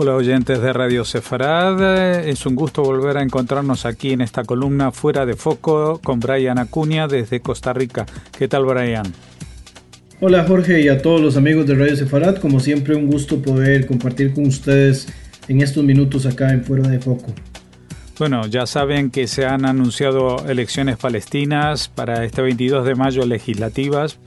Hola 0.00 0.14
oyentes 0.14 0.62
de 0.62 0.72
Radio 0.72 1.04
Sefarad, 1.04 2.24
es 2.24 2.46
un 2.46 2.54
gusto 2.54 2.84
volver 2.84 3.16
a 3.16 3.22
encontrarnos 3.24 3.84
aquí 3.84 4.12
en 4.12 4.20
esta 4.20 4.44
columna 4.44 4.92
Fuera 4.92 5.26
de 5.26 5.34
Foco 5.34 6.00
con 6.04 6.20
Brian 6.20 6.56
Acuña 6.58 7.08
desde 7.08 7.40
Costa 7.40 7.72
Rica. 7.72 8.06
¿Qué 8.38 8.46
tal 8.46 8.64
Brian? 8.64 9.12
Hola 10.20 10.44
Jorge 10.46 10.82
y 10.82 10.88
a 10.88 11.02
todos 11.02 11.20
los 11.20 11.36
amigos 11.36 11.66
de 11.66 11.74
Radio 11.74 11.96
Sefarad, 11.96 12.36
como 12.36 12.60
siempre 12.60 12.94
un 12.94 13.08
gusto 13.08 13.42
poder 13.42 13.88
compartir 13.88 14.32
con 14.32 14.46
ustedes 14.46 15.08
en 15.48 15.62
estos 15.62 15.82
minutos 15.82 16.26
acá 16.26 16.52
en 16.52 16.62
Fuera 16.62 16.88
de 16.88 17.00
Foco. 17.00 17.34
Bueno, 18.20 18.46
ya 18.46 18.66
saben 18.66 19.10
que 19.10 19.26
se 19.26 19.46
han 19.46 19.64
anunciado 19.64 20.48
elecciones 20.48 20.96
palestinas 20.96 21.88
para 21.88 22.24
este 22.24 22.40
22 22.40 22.86
de 22.86 22.94
mayo 22.94 23.26
legislativas 23.26 24.20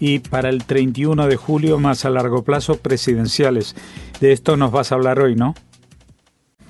y 0.00 0.18
para 0.18 0.50
el 0.50 0.64
31 0.64 1.28
de 1.28 1.36
julio 1.36 1.78
más 1.78 2.04
a 2.04 2.10
largo 2.10 2.42
plazo 2.42 2.76
presidenciales. 2.76 3.74
De 4.20 4.32
esto 4.32 4.56
nos 4.56 4.72
vas 4.72 4.92
a 4.92 4.94
hablar 4.94 5.20
hoy, 5.20 5.34
¿no? 5.34 5.54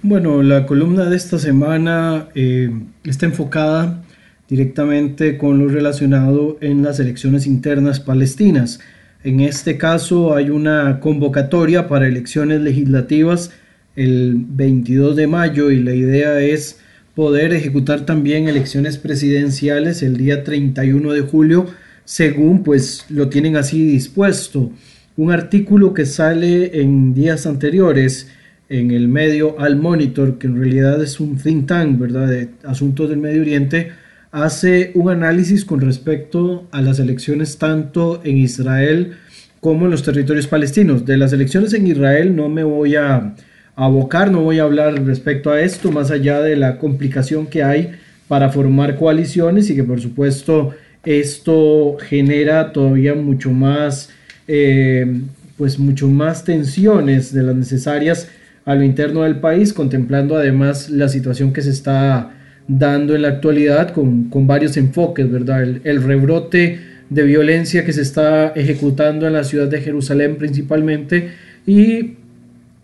Bueno, 0.02 0.42
la 0.42 0.66
columna 0.66 1.06
de 1.06 1.16
esta 1.16 1.38
semana 1.38 2.28
eh, 2.34 2.70
está 3.04 3.26
enfocada 3.26 4.02
directamente 4.48 5.38
con 5.38 5.58
lo 5.58 5.68
relacionado 5.68 6.58
en 6.60 6.82
las 6.82 7.00
elecciones 7.00 7.46
internas 7.46 8.00
palestinas. 8.00 8.80
En 9.22 9.40
este 9.40 9.78
caso 9.78 10.34
hay 10.34 10.50
una 10.50 11.00
convocatoria 11.00 11.88
para 11.88 12.06
elecciones 12.06 12.60
legislativas 12.60 13.52
el 13.96 14.34
22 14.36 15.16
de 15.16 15.26
mayo 15.26 15.70
y 15.70 15.82
la 15.82 15.94
idea 15.94 16.40
es 16.40 16.80
poder 17.14 17.54
ejecutar 17.54 18.04
también 18.04 18.48
elecciones 18.48 18.98
presidenciales 18.98 20.02
el 20.02 20.16
día 20.16 20.44
31 20.44 21.12
de 21.12 21.20
julio 21.22 21.66
según 22.04 22.62
pues 22.62 23.06
lo 23.08 23.28
tienen 23.28 23.56
así 23.56 23.84
dispuesto. 23.86 24.70
Un 25.16 25.30
artículo 25.30 25.94
que 25.94 26.06
sale 26.06 26.80
en 26.80 27.14
días 27.14 27.46
anteriores 27.46 28.32
en 28.68 28.90
el 28.90 29.06
medio 29.06 29.60
Al 29.60 29.76
Monitor, 29.76 30.38
que 30.38 30.48
en 30.48 30.58
realidad 30.58 31.00
es 31.00 31.20
un 31.20 31.36
think 31.36 31.68
tank, 31.68 32.00
¿verdad?, 32.00 32.28
de 32.28 32.48
asuntos 32.64 33.10
del 33.10 33.18
Medio 33.18 33.42
Oriente, 33.42 33.92
hace 34.32 34.90
un 34.94 35.10
análisis 35.10 35.64
con 35.64 35.80
respecto 35.80 36.66
a 36.72 36.82
las 36.82 36.98
elecciones 36.98 37.58
tanto 37.58 38.22
en 38.24 38.38
Israel 38.38 39.12
como 39.60 39.84
en 39.84 39.92
los 39.92 40.02
territorios 40.02 40.48
palestinos. 40.48 41.06
De 41.06 41.16
las 41.16 41.32
elecciones 41.32 41.72
en 41.74 41.86
Israel 41.86 42.34
no 42.34 42.48
me 42.48 42.64
voy 42.64 42.96
a 42.96 43.36
abocar, 43.76 44.32
no 44.32 44.40
voy 44.40 44.58
a 44.58 44.64
hablar 44.64 45.00
respecto 45.06 45.52
a 45.52 45.60
esto, 45.60 45.92
más 45.92 46.10
allá 46.10 46.40
de 46.40 46.56
la 46.56 46.78
complicación 46.78 47.46
que 47.46 47.62
hay 47.62 47.92
para 48.26 48.50
formar 48.50 48.96
coaliciones 48.96 49.70
y 49.70 49.76
que 49.76 49.84
por 49.84 50.00
supuesto 50.00 50.74
esto 51.04 51.98
genera 52.00 52.72
todavía 52.72 53.14
mucho 53.14 53.52
más, 53.52 54.10
eh, 54.48 55.22
pues 55.56 55.78
mucho 55.78 56.08
más 56.08 56.44
tensiones 56.44 57.32
de 57.32 57.42
las 57.42 57.54
necesarias 57.54 58.28
a 58.64 58.74
lo 58.74 58.82
interno 58.82 59.22
del 59.22 59.40
país, 59.40 59.72
contemplando 59.72 60.36
además 60.36 60.90
la 60.90 61.08
situación 61.08 61.52
que 61.52 61.62
se 61.62 61.70
está 61.70 62.32
dando 62.66 63.14
en 63.14 63.22
la 63.22 63.28
actualidad 63.28 63.90
con, 63.90 64.30
varios 64.46 64.76
enfoques, 64.76 65.30
¿verdad? 65.30 65.62
El, 65.62 66.02
rebrote 66.02 66.80
de 67.10 67.22
violencia 67.22 67.84
que 67.84 67.92
se 67.92 68.02
está 68.02 68.48
ejecutando 68.48 69.26
en 69.26 69.34
la 69.34 69.44
ciudad 69.44 69.68
de 69.68 69.80
Jerusalén 69.80 70.36
principalmente 70.36 71.32
y 71.66 72.14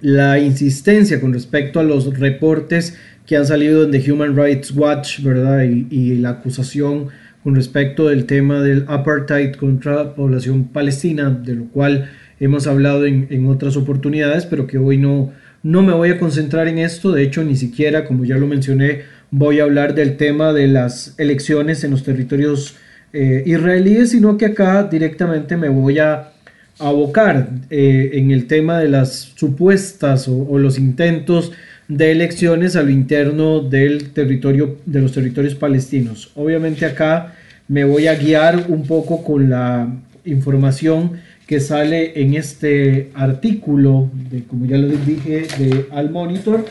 la 0.02 0.38
insistencia 0.38 1.20
con 1.20 1.32
respecto 1.32 1.80
a 1.80 1.82
los 1.82 2.18
reportes 2.18 2.96
que 3.26 3.36
han 3.36 3.46
salido 3.46 3.88
The 3.90 4.12
Human 4.12 4.36
Rights 4.36 4.72
Watch, 4.72 5.22
¿verdad? 5.22 5.62
Y 5.62 6.14
la 6.16 6.30
acusación 6.30 7.08
con 7.42 7.54
respecto 7.54 8.08
del 8.08 8.26
tema 8.26 8.60
del 8.60 8.84
apartheid 8.88 9.54
contra 9.54 9.94
la 9.94 10.14
población 10.14 10.64
palestina, 10.68 11.30
de 11.30 11.54
lo 11.54 11.64
cual 11.66 12.10
hemos 12.38 12.66
hablado 12.66 13.06
en, 13.06 13.26
en 13.30 13.46
otras 13.46 13.76
oportunidades, 13.76 14.46
pero 14.46 14.66
que 14.66 14.78
hoy 14.78 14.98
no, 14.98 15.32
no 15.62 15.82
me 15.82 15.92
voy 15.92 16.10
a 16.10 16.18
concentrar 16.18 16.68
en 16.68 16.78
esto, 16.78 17.12
de 17.12 17.22
hecho 17.22 17.44
ni 17.44 17.56
siquiera, 17.56 18.04
como 18.04 18.24
ya 18.24 18.36
lo 18.36 18.46
mencioné, 18.46 19.02
voy 19.30 19.60
a 19.60 19.64
hablar 19.64 19.94
del 19.94 20.16
tema 20.16 20.52
de 20.52 20.68
las 20.68 21.14
elecciones 21.18 21.84
en 21.84 21.92
los 21.92 22.02
territorios 22.02 22.76
eh, 23.12 23.42
israelíes, 23.46 24.10
sino 24.10 24.36
que 24.36 24.46
acá 24.46 24.84
directamente 24.84 25.56
me 25.56 25.68
voy 25.68 25.98
a 25.98 26.32
abocar 26.78 27.50
eh, 27.68 28.10
en 28.14 28.30
el 28.30 28.46
tema 28.46 28.78
de 28.78 28.88
las 28.88 29.32
supuestas 29.34 30.28
o, 30.28 30.58
los 30.58 30.78
intentos 30.78 31.52
de 31.90 32.12
elecciones 32.12 32.76
a 32.76 32.84
lo 32.84 32.90
interno 32.90 33.60
del 33.60 34.10
territorio 34.10 34.76
de 34.86 35.00
los 35.00 35.12
territorios 35.12 35.56
palestinos. 35.56 36.30
Obviamente 36.36 36.86
acá 36.86 37.34
me 37.66 37.84
voy 37.84 38.06
a 38.06 38.14
guiar 38.14 38.66
un 38.68 38.86
poco 38.86 39.24
con 39.24 39.50
la 39.50 39.92
información 40.24 41.14
que 41.48 41.58
sale 41.58 42.22
en 42.22 42.34
este 42.34 43.10
artículo 43.12 44.08
de 44.30 44.44
como 44.44 44.66
ya 44.66 44.76
les 44.76 45.04
dije 45.04 45.48
de 45.58 45.86
Al 45.90 46.10
Monitor 46.10 46.64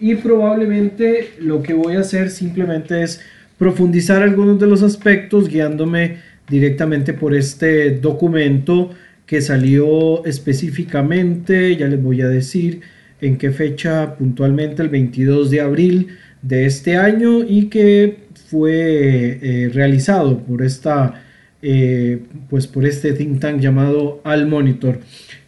y 0.00 0.16
probablemente 0.16 1.30
lo 1.38 1.62
que 1.62 1.72
voy 1.72 1.94
a 1.94 2.00
hacer 2.00 2.30
simplemente 2.30 3.04
es 3.04 3.20
profundizar 3.58 4.20
algunos 4.20 4.58
de 4.58 4.66
los 4.66 4.82
aspectos 4.82 5.48
guiándome 5.48 6.16
directamente 6.48 7.12
por 7.12 7.36
este 7.36 7.92
documento 7.92 8.90
que 9.26 9.40
salió 9.40 10.24
específicamente, 10.24 11.76
ya 11.76 11.86
les 11.86 12.02
voy 12.02 12.20
a 12.22 12.28
decir 12.28 12.80
en 13.20 13.38
qué 13.38 13.50
fecha 13.50 14.16
puntualmente, 14.16 14.82
el 14.82 14.88
22 14.88 15.50
de 15.50 15.60
abril 15.60 16.08
de 16.42 16.66
este 16.66 16.96
año 16.96 17.44
y 17.44 17.66
que 17.66 18.26
fue 18.48 19.38
eh, 19.42 19.70
realizado 19.72 20.38
por 20.38 20.62
esta 20.62 21.22
eh, 21.62 22.22
pues 22.48 22.66
por 22.66 22.84
este 22.84 23.12
think 23.12 23.40
tank 23.40 23.60
llamado 23.60 24.20
Al 24.24 24.46
Monitor. 24.46 25.00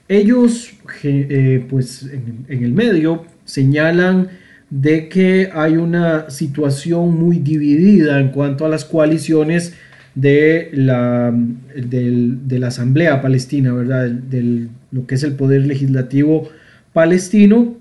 Ellos 0.09 0.71
eh, 1.05 1.65
pues 1.69 2.03
en, 2.03 2.47
el 2.49 2.73
medio 2.73 3.25
señalan 3.45 4.29
de 4.71 5.09
que 5.09 5.51
hay 5.53 5.77
una 5.77 6.31
situación 6.31 7.15
muy 7.15 7.39
dividida 7.39 8.21
en 8.21 8.31
cuanto 8.31 8.67
a 8.67 8.69
las 8.69 8.85
coaliciones 8.85 9.75
de 10.15 10.71
la, 10.73 11.33
de 11.75 12.59
la 12.59 12.67
Asamblea 12.67 13.23
Palestina, 13.23 13.73
¿verdad? 13.73 14.11
Del, 14.11 14.71
lo 14.91 15.07
que 15.07 15.15
es 15.15 15.23
el 15.23 15.35
poder 15.35 15.67
legislativo 15.67 16.51
palestino. 16.99 17.77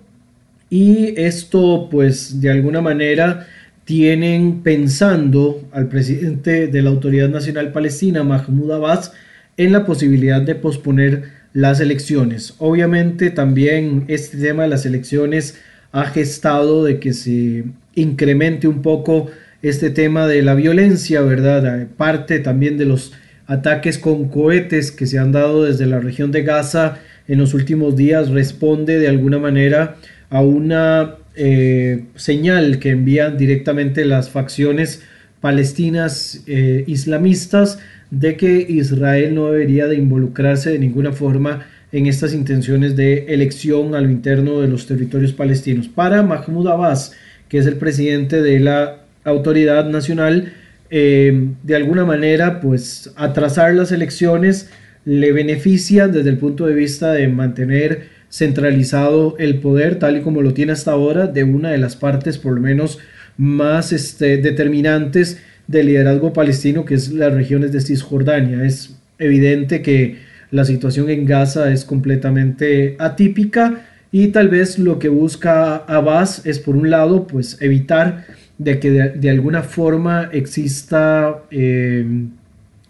Y 0.69 1.19
esto, 1.19 1.87
pues, 1.89 2.39
de 2.39 2.51
alguna 2.51 2.81
manera 2.81 3.47
tienen 3.83 4.61
pensando 4.61 5.67
al 5.71 5.87
presidente 5.87 6.67
de 6.67 6.81
la 6.83 6.91
Autoridad 6.91 7.27
Nacional 7.27 7.71
Palestina, 7.71 8.23
Mahmoud 8.23 8.71
Abbas, 8.73 9.13
en 9.57 9.71
la 9.71 9.87
posibilidad 9.87 10.39
de 10.39 10.53
posponer 10.53 11.23
las 11.51 11.79
elecciones. 11.79 12.53
Obviamente 12.59 13.31
también 13.31 14.03
este 14.07 14.37
tema 14.37 14.63
de 14.63 14.69
las 14.69 14.85
elecciones 14.85 15.57
ha 15.91 16.05
gestado 16.05 16.83
de 16.83 16.99
que 16.99 17.13
se 17.13 17.63
incremente 17.95 18.67
un 18.67 18.83
poco 18.83 19.31
este 19.63 19.89
tema 19.89 20.27
de 20.27 20.43
la 20.43 20.53
violencia, 20.53 21.21
¿verdad? 21.21 21.87
Parte 21.97 22.37
también 22.37 22.77
de 22.77 22.85
los 22.85 23.13
ataques 23.47 23.97
con 23.97 24.27
cohetes 24.29 24.91
que 24.91 25.07
se 25.07 25.17
han 25.17 25.31
dado 25.31 25.63
desde 25.63 25.87
la 25.87 25.99
región 25.99 26.31
de 26.31 26.43
Gaza 26.43 26.99
en 27.27 27.39
los 27.39 27.53
últimos 27.53 27.95
días 27.95 28.29
responde 28.29 28.99
de 28.99 29.07
alguna 29.07 29.39
manera 29.39 29.97
a 30.29 30.41
una 30.41 31.15
eh, 31.35 32.05
señal 32.15 32.79
que 32.79 32.89
envían 32.89 33.37
directamente 33.37 34.05
las 34.05 34.29
facciones 34.29 35.03
palestinas 35.41 36.43
eh, 36.47 36.83
islamistas 36.87 37.79
de 38.09 38.37
que 38.37 38.65
Israel 38.67 39.35
no 39.35 39.51
debería 39.51 39.87
de 39.87 39.95
involucrarse 39.95 40.71
de 40.71 40.79
ninguna 40.79 41.11
forma 41.11 41.65
en 41.91 42.07
estas 42.07 42.33
intenciones 42.33 42.95
de 42.95 43.25
elección 43.27 43.95
a 43.95 44.01
lo 44.01 44.09
interno 44.09 44.61
de 44.61 44.67
los 44.67 44.87
territorios 44.87 45.33
palestinos. 45.33 45.87
Para 45.87 46.23
Mahmoud 46.23 46.67
Abbas, 46.67 47.13
que 47.49 47.59
es 47.59 47.65
el 47.65 47.75
presidente 47.75 48.41
de 48.41 48.59
la 48.59 48.97
autoridad 49.23 49.85
nacional, 49.89 50.53
eh, 50.89 51.49
de 51.63 51.75
alguna 51.75 52.05
manera, 52.05 52.61
pues 52.61 53.11
atrasar 53.15 53.73
las 53.73 53.91
elecciones 53.91 54.69
le 55.07 55.31
beneficia 55.31 56.09
desde 56.09 56.29
el 56.29 56.37
punto 56.37 56.65
de 56.65 56.73
vista 56.73 57.13
de 57.13 57.29
mantener 57.29 58.09
centralizado 58.29 59.37
el 59.39 59.59
poder 59.59 59.99
tal 59.99 60.17
y 60.17 60.21
como 60.21 60.41
lo 60.41 60.53
tiene 60.53 60.73
hasta 60.73 60.91
ahora 60.91 61.27
de 61.27 61.45
una 61.45 61.69
de 61.71 61.77
las 61.77 61.95
partes 61.95 62.37
por 62.37 62.55
lo 62.55 62.59
menos 62.59 62.99
más 63.37 63.93
este, 63.93 64.35
determinantes 64.35 65.41
del 65.65 65.85
liderazgo 65.85 66.33
palestino 66.33 66.83
que 66.83 66.95
es 66.95 67.13
las 67.13 67.33
regiones 67.33 67.71
de 67.71 67.79
Cisjordania. 67.79 68.65
Es 68.65 68.97
evidente 69.17 69.81
que 69.81 70.17
la 70.51 70.65
situación 70.65 71.09
en 71.09 71.25
Gaza 71.25 71.71
es 71.71 71.85
completamente 71.85 72.97
atípica 72.99 73.85
y 74.11 74.27
tal 74.27 74.49
vez 74.49 74.77
lo 74.77 74.99
que 74.99 75.07
busca 75.07 75.77
Abbas 75.77 76.45
es 76.45 76.59
por 76.59 76.75
un 76.75 76.89
lado 76.89 77.27
pues 77.27 77.61
evitar 77.61 78.25
de 78.57 78.79
que 78.81 78.91
de, 78.91 79.29
alguna 79.29 79.63
forma 79.63 80.29
exista 80.33 81.43
eh, 81.49 82.05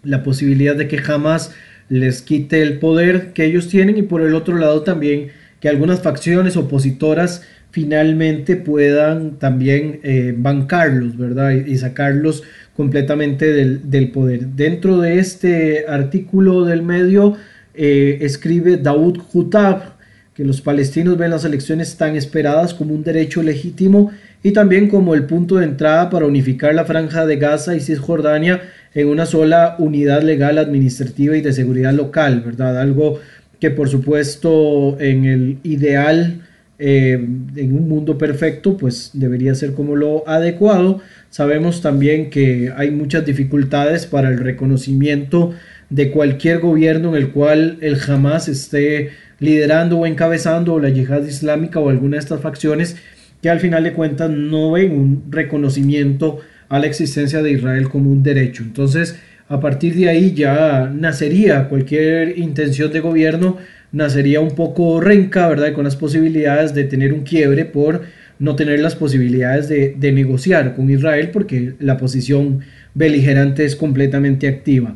la 0.02 0.24
posibilidad 0.24 0.74
de 0.74 0.88
que 0.88 0.98
jamás 0.98 1.54
les 1.88 2.22
quite 2.22 2.62
el 2.62 2.78
poder 2.78 3.32
que 3.32 3.44
ellos 3.44 3.68
tienen 3.68 3.96
y 3.96 4.02
por 4.02 4.22
el 4.22 4.34
otro 4.34 4.56
lado 4.56 4.82
también 4.82 5.28
que 5.60 5.68
algunas 5.68 6.02
facciones 6.02 6.56
opositoras 6.56 7.42
finalmente 7.70 8.56
puedan 8.56 9.38
también 9.38 10.00
eh, 10.02 10.34
bancarlos, 10.36 11.16
¿verdad? 11.16 11.52
Y, 11.52 11.76
sacarlos 11.76 12.42
completamente 12.76 13.52
del, 13.52 14.10
poder. 14.10 14.46
Dentro 14.48 14.98
de 15.00 15.18
este 15.18 15.86
artículo 15.88 16.64
del 16.64 16.82
medio 16.82 17.36
eh, 17.74 18.18
escribe 18.22 18.76
Daoud 18.76 19.18
Hutab, 19.32 19.96
que 20.34 20.44
los 20.44 20.60
palestinos 20.60 21.18
ven 21.18 21.32
las 21.32 21.44
elecciones 21.44 21.96
tan 21.96 22.16
esperadas 22.16 22.72
como 22.72 22.94
un 22.94 23.02
derecho 23.02 23.42
legítimo 23.42 24.12
y 24.42 24.52
también 24.52 24.88
como 24.88 25.14
el 25.14 25.24
punto 25.24 25.56
de 25.56 25.64
entrada 25.64 26.10
para 26.10 26.26
unificar 26.26 26.74
la 26.74 26.84
franja 26.84 27.26
de 27.26 27.36
Gaza 27.36 27.74
y 27.74 27.80
Cisjordania 27.80 28.62
en 28.94 29.08
una 29.08 29.26
sola 29.26 29.76
unidad 29.78 30.22
legal, 30.22 30.58
administrativa 30.58 31.36
y 31.36 31.40
de 31.40 31.52
seguridad 31.52 31.92
local, 31.92 32.42
¿verdad? 32.44 32.80
Algo 32.80 33.20
que 33.60 33.70
por 33.70 33.88
supuesto 33.88 34.98
en 35.00 35.24
el 35.24 35.58
ideal, 35.62 36.42
eh, 36.78 37.12
en 37.12 37.76
un 37.76 37.88
mundo 37.88 38.18
perfecto, 38.18 38.76
pues 38.76 39.10
debería 39.12 39.54
ser 39.54 39.72
como 39.72 39.96
lo 39.96 40.28
adecuado. 40.28 41.00
Sabemos 41.30 41.82
también 41.82 42.30
que 42.30 42.72
hay 42.76 42.90
muchas 42.90 43.26
dificultades 43.26 44.06
para 44.06 44.28
el 44.28 44.38
reconocimiento 44.38 45.52
de 45.90 46.10
cualquier 46.10 46.60
gobierno 46.60 47.16
en 47.16 47.22
el 47.22 47.30
cual 47.30 47.78
el 47.80 47.98
Hamas 48.06 48.48
esté 48.48 49.10
liderando 49.40 49.98
o 49.98 50.06
encabezando 50.06 50.78
la 50.78 50.90
yihad 50.90 51.24
islámica 51.24 51.80
o 51.80 51.88
alguna 51.88 52.16
de 52.16 52.20
estas 52.20 52.40
facciones 52.40 52.96
que 53.42 53.50
al 53.50 53.60
final 53.60 53.84
de 53.84 53.92
cuentas 53.92 54.30
no 54.30 54.72
ven 54.72 54.92
un 54.92 55.24
reconocimiento 55.30 56.40
a 56.68 56.78
la 56.78 56.86
existencia 56.86 57.42
de 57.42 57.52
Israel 57.52 57.88
como 57.88 58.10
un 58.10 58.22
derecho. 58.22 58.62
Entonces, 58.62 59.18
a 59.48 59.60
partir 59.60 59.94
de 59.94 60.08
ahí 60.08 60.34
ya 60.34 60.92
nacería 60.94 61.68
cualquier 61.68 62.38
intención 62.38 62.92
de 62.92 63.00
gobierno, 63.00 63.56
nacería 63.92 64.40
un 64.40 64.54
poco 64.54 65.00
renca, 65.00 65.48
¿verdad? 65.48 65.72
Con 65.72 65.84
las 65.84 65.96
posibilidades 65.96 66.74
de 66.74 66.84
tener 66.84 67.12
un 67.12 67.22
quiebre 67.22 67.64
por 67.64 68.02
no 68.38 68.54
tener 68.54 68.80
las 68.80 68.94
posibilidades 68.94 69.68
de, 69.68 70.12
negociar 70.12 70.76
con 70.76 70.90
Israel 70.90 71.30
porque 71.32 71.74
la 71.80 71.96
posición 71.96 72.60
beligerante 72.94 73.64
es 73.64 73.74
completamente 73.74 74.46
activa. 74.46 74.94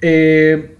Eh, 0.00 0.70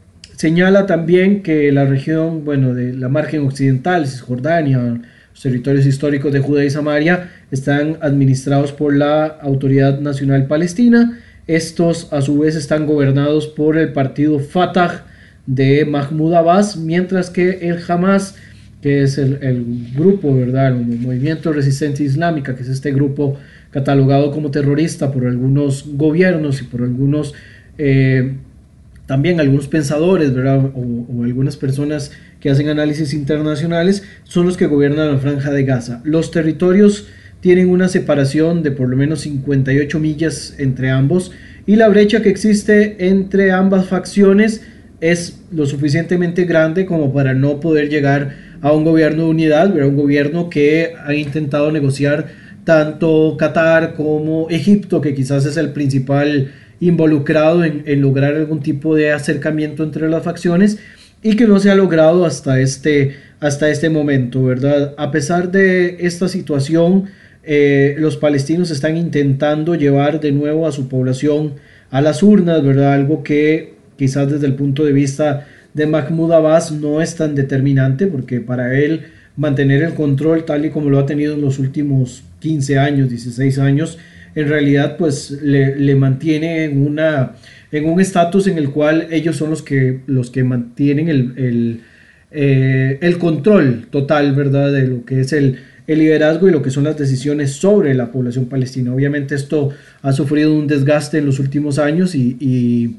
Señala 0.40 0.86
también 0.86 1.42
que 1.42 1.70
la 1.70 1.84
región, 1.84 2.46
bueno, 2.46 2.72
de 2.72 2.94
la 2.94 3.10
margen 3.10 3.42
occidental, 3.42 4.06
Cisjordania, 4.06 5.02
territorios 5.42 5.86
históricos 5.86 6.32
de 6.32 6.40
Judea 6.40 6.64
y 6.64 6.70
Samaria, 6.70 7.30
están 7.50 7.98
administrados 8.00 8.72
por 8.72 8.94
la 8.94 9.26
Autoridad 9.26 10.00
Nacional 10.00 10.46
Palestina. 10.46 11.18
Estos, 11.46 12.12
a 12.12 12.20
su 12.20 12.38
vez, 12.38 12.56
están 12.56 12.86
gobernados 12.86 13.46
por 13.46 13.76
el 13.76 13.92
partido 13.92 14.38
Fatah 14.38 15.06
de 15.46 15.84
Mahmoud 15.84 16.34
Abbas, 16.34 16.76
mientras 16.76 17.30
que 17.30 17.68
el 17.68 17.78
Hamas, 17.88 18.36
que 18.82 19.02
es 19.02 19.18
el, 19.18 19.90
grupo, 19.94 20.34
¿verdad? 20.34 20.68
El 20.68 20.98
Movimiento 20.98 21.50
de 21.50 21.56
Resistencia 21.56 22.04
Islámica, 22.04 22.54
que 22.54 22.62
es 22.62 22.68
este 22.68 22.92
grupo 22.92 23.36
catalogado 23.70 24.30
como 24.32 24.50
terrorista 24.50 25.10
por 25.10 25.26
algunos 25.26 25.84
gobiernos 25.96 26.60
y 26.60 26.64
por 26.64 26.82
algunos 26.82 27.34
eh, 27.78 28.34
también 29.10 29.40
algunos 29.40 29.66
pensadores, 29.66 30.32
¿verdad? 30.32 30.70
O, 30.72 31.24
algunas 31.24 31.56
personas 31.56 32.12
que 32.40 32.50
hacen 32.50 32.68
análisis 32.68 33.12
internacionales, 33.12 34.02
son 34.24 34.46
los 34.46 34.56
que 34.56 34.66
gobiernan 34.66 35.12
la 35.12 35.18
franja 35.18 35.50
de 35.50 35.64
Gaza. 35.64 36.00
Los 36.04 36.30
territorios 36.30 37.06
tienen 37.40 37.68
una 37.68 37.88
separación 37.88 38.62
de 38.62 38.70
por 38.70 38.88
lo 38.88 38.96
menos 38.96 39.20
58 39.20 39.98
millas 39.98 40.54
entre 40.58 40.90
ambos 40.90 41.32
y 41.66 41.76
la 41.76 41.88
brecha 41.88 42.22
que 42.22 42.30
existe 42.30 43.08
entre 43.08 43.52
ambas 43.52 43.86
facciones 43.86 44.62
es 45.00 45.40
lo 45.50 45.66
suficientemente 45.66 46.44
grande 46.44 46.84
como 46.86 47.12
para 47.12 47.34
no 47.34 47.60
poder 47.60 47.88
llegar 47.88 48.36
a 48.60 48.72
un 48.72 48.84
gobierno 48.84 49.24
de 49.24 49.30
unidad, 49.30 49.72
¿verdad? 49.72 49.88
un 49.88 49.96
gobierno 49.96 50.50
que 50.50 50.92
ha 51.04 51.14
intentado 51.14 51.72
negociar 51.72 52.26
tanto 52.64 53.36
Qatar 53.38 53.94
como 53.94 54.48
Egipto, 54.50 55.00
que 55.00 55.14
quizás 55.14 55.46
es 55.46 55.56
el 55.56 55.72
principal 55.72 56.52
involucrado 56.78 57.64
en, 57.64 58.00
lograr 58.00 58.34
algún 58.34 58.60
tipo 58.60 58.94
de 58.94 59.12
acercamiento 59.12 59.82
entre 59.82 60.08
las 60.08 60.22
facciones 60.22 60.78
y 61.22 61.36
que 61.36 61.46
no 61.46 61.60
se 61.60 61.70
ha 61.70 61.74
logrado 61.74 62.24
hasta 62.24 62.60
este, 62.60 63.16
hasta 63.40 63.70
este 63.70 63.90
momento, 63.90 64.42
¿verdad? 64.44 64.94
A 64.96 65.10
pesar 65.10 65.50
de 65.50 65.98
esta 66.00 66.28
situación, 66.28 67.06
eh, 67.42 67.94
los 67.98 68.16
palestinos 68.16 68.70
están 68.70 68.96
intentando 68.96 69.74
llevar 69.74 70.20
de 70.20 70.32
nuevo 70.32 70.66
a 70.66 70.72
su 70.72 70.88
población 70.88 71.54
a 71.90 72.00
las 72.00 72.22
urnas, 72.22 72.62
¿verdad? 72.62 72.94
Algo 72.94 73.22
que 73.22 73.74
quizás 73.96 74.30
desde 74.30 74.46
el 74.46 74.54
punto 74.54 74.84
de 74.84 74.92
vista 74.92 75.46
de 75.74 75.86
Mahmoud 75.86 76.32
Abbas 76.32 76.72
no 76.72 77.00
es 77.00 77.16
tan 77.16 77.34
determinante 77.34 78.06
porque 78.06 78.40
para 78.40 78.78
él 78.78 79.02
mantener 79.36 79.82
el 79.82 79.94
control 79.94 80.44
tal 80.44 80.64
y 80.64 80.70
como 80.70 80.90
lo 80.90 80.98
ha 80.98 81.06
tenido 81.06 81.34
en 81.34 81.42
los 81.42 81.58
últimos 81.58 82.24
15 82.40 82.78
años, 82.78 83.08
16 83.08 83.58
años, 83.58 83.98
en 84.34 84.48
realidad 84.48 84.96
pues 84.96 85.30
le, 85.42 85.94
mantiene 85.94 86.64
en, 86.64 86.86
una, 86.86 87.32
en 87.72 87.84
un 87.86 88.00
estatus 88.00 88.46
en 88.46 88.58
el 88.58 88.70
cual 88.70 89.08
ellos 89.10 89.36
son 89.36 89.50
los 89.50 89.62
que, 89.62 90.00
los 90.06 90.30
que 90.30 90.44
mantienen 90.44 91.08
el, 91.08 91.80
eh, 92.30 92.98
el, 93.00 93.18
control 93.18 93.86
total, 93.90 94.34
¿verdad? 94.34 94.72
De 94.72 94.86
lo 94.86 95.04
que 95.04 95.20
es 95.20 95.32
el, 95.32 95.58
el 95.86 95.98
liderazgo 95.98 96.48
y 96.48 96.52
lo 96.52 96.62
que 96.62 96.70
son 96.70 96.84
las 96.84 96.98
decisiones 96.98 97.52
sobre 97.52 97.94
la 97.94 98.10
población 98.10 98.46
palestina. 98.46 98.94
Obviamente 98.94 99.34
esto 99.34 99.70
ha 100.02 100.12
sufrido 100.12 100.54
un 100.54 100.66
desgaste 100.66 101.18
en 101.18 101.26
los 101.26 101.38
últimos 101.38 101.78
años 101.78 102.14
y, 102.14 102.36
y 102.40 102.96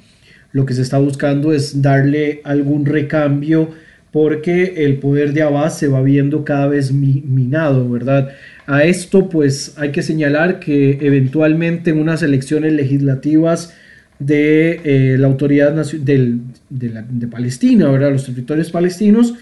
lo 0.53 0.65
que 0.65 0.73
se 0.73 0.81
está 0.81 0.97
buscando 0.97 1.53
es 1.53 1.81
darle 1.81 2.41
algún 2.44 2.85
recambio 2.85 3.69
porque 4.12 4.85
el 4.85 4.97
poder 4.97 5.33
de 5.33 5.41
Abbas 5.41 5.77
se 5.77 5.88
va 5.88 6.01
viendo 6.01 6.44
cada 6.44 6.68
vez 6.68 6.91
minado, 6.91 7.89
¿verdad? 7.89 8.31
A 8.68 8.83
esto 8.83 9.29
pues 9.29 9.73
hay 9.77 9.91
que 9.91 10.01
señalar 10.01 10.59
que 10.59 10.97
eventualmente 11.01 11.91
en 11.91 12.00
unas 12.00 12.21
elecciones 12.21 12.73
legislativas 12.73 13.73
de 14.21 14.81
eh, 14.83 15.18
la 15.18 15.25
autoridad 15.25 15.73
de, 15.73 16.38
de, 16.69 17.27
Palestina, 17.27 17.89
¿verdad? 17.89 18.12
los 18.12 18.25
territorios 18.25 18.69
palestinos, 18.69 19.33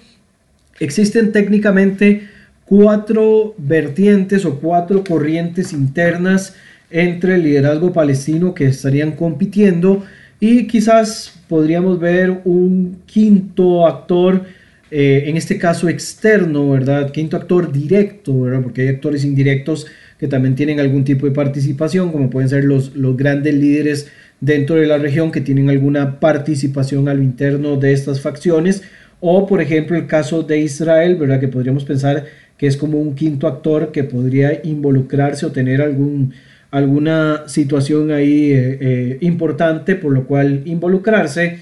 existen 0.80 1.34
técnicamente 1.34 2.30
cuatro 2.66 3.56
vertientes 3.58 4.46
o 4.46 4.60
cuatro 4.60 5.04
corrientes 5.04 5.74
internas 5.74 6.56
entre 6.90 7.36
el 7.36 7.44
liderazgo 7.44 7.92
palestino 7.92 8.54
que 8.54 8.68
estarían 8.68 9.12
compitiendo 9.12 10.06
y 10.40 10.66
quizás 10.68 11.42
podríamos 11.50 12.00
ver 12.00 12.42
un 12.46 13.00
quinto 13.06 13.86
actor 13.86 14.46
eh, 14.92 15.26
en 15.28 15.36
este 15.36 15.58
caso 15.58 15.90
externo, 15.90 16.72
¿verdad? 16.72 17.12
Quinto 17.12 17.36
actor 17.36 17.72
directo, 17.72 18.42
¿verdad? 18.42 18.62
Porque 18.64 18.82
hay 18.84 18.88
actores 18.88 19.26
indirectos 19.26 19.88
que 20.18 20.28
también 20.28 20.56
tienen 20.56 20.80
algún 20.80 21.04
tipo 21.04 21.26
de 21.26 21.32
participación, 21.34 22.12
como 22.12 22.30
pueden 22.30 22.50
ser 22.50 22.64
los, 22.64 22.96
los 22.96 23.16
grandes 23.16 23.54
líderes 23.54 24.10
dentro 24.42 24.76
de 24.76 24.88
la 24.88 24.98
región 24.98 25.32
que 25.32 25.42
tienen 25.42 25.70
alguna 25.70 26.20
participación 26.20 27.10
al 27.10 27.22
interno 27.22 27.78
de 27.78 27.94
estas 27.94 28.22
facciones, 28.22 28.84
o 29.20 29.46
por 29.48 29.62
ejemplo 29.62 29.98
el 29.98 30.08
caso 30.08 30.44
de 30.44 30.60
Israel, 30.60 31.16
¿verdad? 31.16 31.40
Que 31.40 31.48
podríamos 31.48 31.84
pensar 31.84 32.26
que 32.58 32.68
es 32.68 32.78
como 32.78 33.00
un 33.00 33.16
quinto 33.16 33.48
actor 33.48 33.92
que 33.92 34.04
podría 34.04 34.62
involucrarse 34.64 35.46
o 35.46 35.52
tener 35.52 35.82
algún, 35.82 36.34
alguna 36.72 37.44
situación 37.48 38.12
ahí 38.12 38.52
eh, 38.52 38.78
eh, 38.82 39.18
importante, 39.22 39.96
por 39.96 40.14
lo 40.14 40.26
cual 40.26 40.62
involucrarse. 40.66 41.60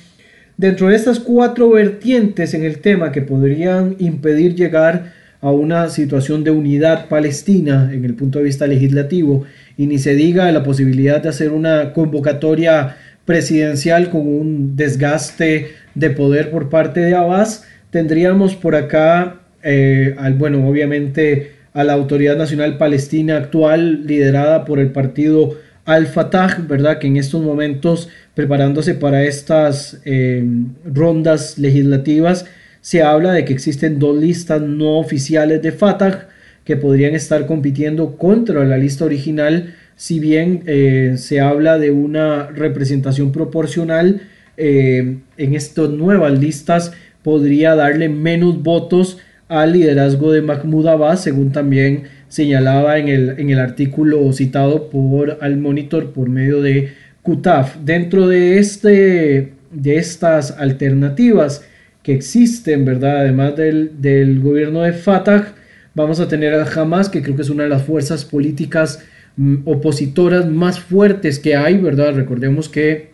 Dentro 0.58 0.88
de 0.88 0.96
estas 0.96 1.20
cuatro 1.20 1.70
vertientes 1.70 2.56
en 2.56 2.64
el 2.64 2.80
tema 2.80 3.12
que 3.12 3.22
podrían 3.22 3.96
impedir 4.00 4.56
llegar 4.56 5.14
a 5.42 5.52
una 5.52 5.90
situación 5.90 6.44
de 6.44 6.52
unidad 6.52 7.08
palestina 7.08 7.92
en 7.94 8.06
el 8.06 8.16
punto 8.16 8.40
de 8.40 8.46
vista 8.46 8.68
legislativo 8.68 9.46
y 9.78 9.88
ni 9.88 10.00
se 10.00 10.16
diga 10.16 10.52
la 10.52 10.64
posibilidad 10.64 11.22
de 11.22 11.30
hacer 11.30 11.52
una 11.52 11.94
convocatoria 11.94 12.98
presidencial 13.26 14.10
con 14.10 14.22
un 14.28 14.76
desgaste 14.76 15.72
de 15.94 16.10
poder 16.10 16.50
por 16.50 16.70
parte 16.70 17.02
de 17.02 17.14
Abbas, 17.14 17.66
tendríamos 17.90 18.56
por 18.56 18.76
acá, 18.76 19.42
eh, 19.64 20.16
al, 20.18 20.36
bueno, 20.36 20.68
obviamente 20.68 21.52
a 21.74 21.84
la 21.84 21.94
Autoridad 21.94 22.38
Nacional 22.38 22.78
Palestina 22.78 23.38
actual 23.38 24.08
liderada 24.08 24.66
por 24.66 24.80
el 24.80 24.92
partido 24.92 25.56
Al-Fatah, 25.86 26.58
¿verdad? 26.68 27.00
Que 27.00 27.08
en 27.08 27.18
estos 27.18 27.44
momentos 27.44 28.10
preparándose 28.34 28.96
para 28.96 29.24
estas 29.24 30.02
eh, 30.06 30.44
rondas 30.86 31.58
legislativas, 31.58 32.46
se 32.88 33.04
habla 33.04 33.34
de 33.34 33.44
que 33.44 33.52
existen 33.52 34.00
dos 34.00 34.16
listas 34.18 34.62
no 34.62 34.98
oficiales 34.98 35.62
de 35.62 35.74
Fatah 35.74 36.30
que 36.64 36.78
podrían 36.78 37.16
estar 37.16 37.46
compitiendo 37.46 38.16
contra 38.16 38.64
la 38.64 38.78
lista 38.78 39.04
original, 39.04 39.76
si 39.98 40.22
bien 40.22 40.64
eh, 40.68 41.16
se 41.18 41.42
habla 41.42 41.80
de 41.80 41.92
una 41.92 42.48
representación 42.48 43.34
proporcional, 43.34 44.22
eh, 44.56 45.18
en 45.36 45.54
estas 45.54 45.90
nuevas 45.90 46.40
listas 46.40 46.94
podría 47.24 47.76
darle 47.76 48.08
menos 48.08 48.64
votos 48.64 49.18
al 49.50 49.74
liderazgo 49.74 50.32
de 50.32 50.42
Mahmoud 50.44 50.88
Abbas, 50.88 51.22
según 51.22 51.52
también 51.52 52.04
señalaba 52.30 53.00
en 53.00 53.10
el, 53.10 53.30
en 53.38 53.50
el 53.50 53.60
artículo 53.60 54.32
citado 54.32 54.90
por 54.90 55.40
Al 55.42 55.58
Monitor 55.58 56.14
por 56.14 56.30
medio 56.30 56.62
de 56.62 56.94
Dentro 57.84 58.30
de, 58.30 58.60
este, 58.60 59.52
de 59.74 59.98
estas 59.98 60.52
alternativas 60.52 61.66
que 62.08 62.14
existen, 62.14 62.86
¿verdad? 62.86 63.20
Además 63.20 63.58
del, 63.58 64.40
gobierno 64.40 64.84
de 64.84 64.94
Fatah, 64.94 65.54
vamos 65.94 66.22
a 66.22 66.30
tener 66.30 66.54
a 66.54 66.64
Hamas, 66.64 67.10
que 67.10 67.22
creo 67.22 67.36
que 67.36 67.42
es 67.42 67.50
una 67.50 67.64
de 67.64 67.70
las 67.70 67.84
fuerzas 67.84 68.24
políticas 68.24 69.04
mm, 69.36 69.58
opositoras 69.66 70.50
más 70.50 70.80
fuertes 70.80 71.38
que 71.38 71.58
hay, 71.58 71.78
¿verdad? 71.78 72.16
Recordemos 72.16 72.70
que 72.70 73.10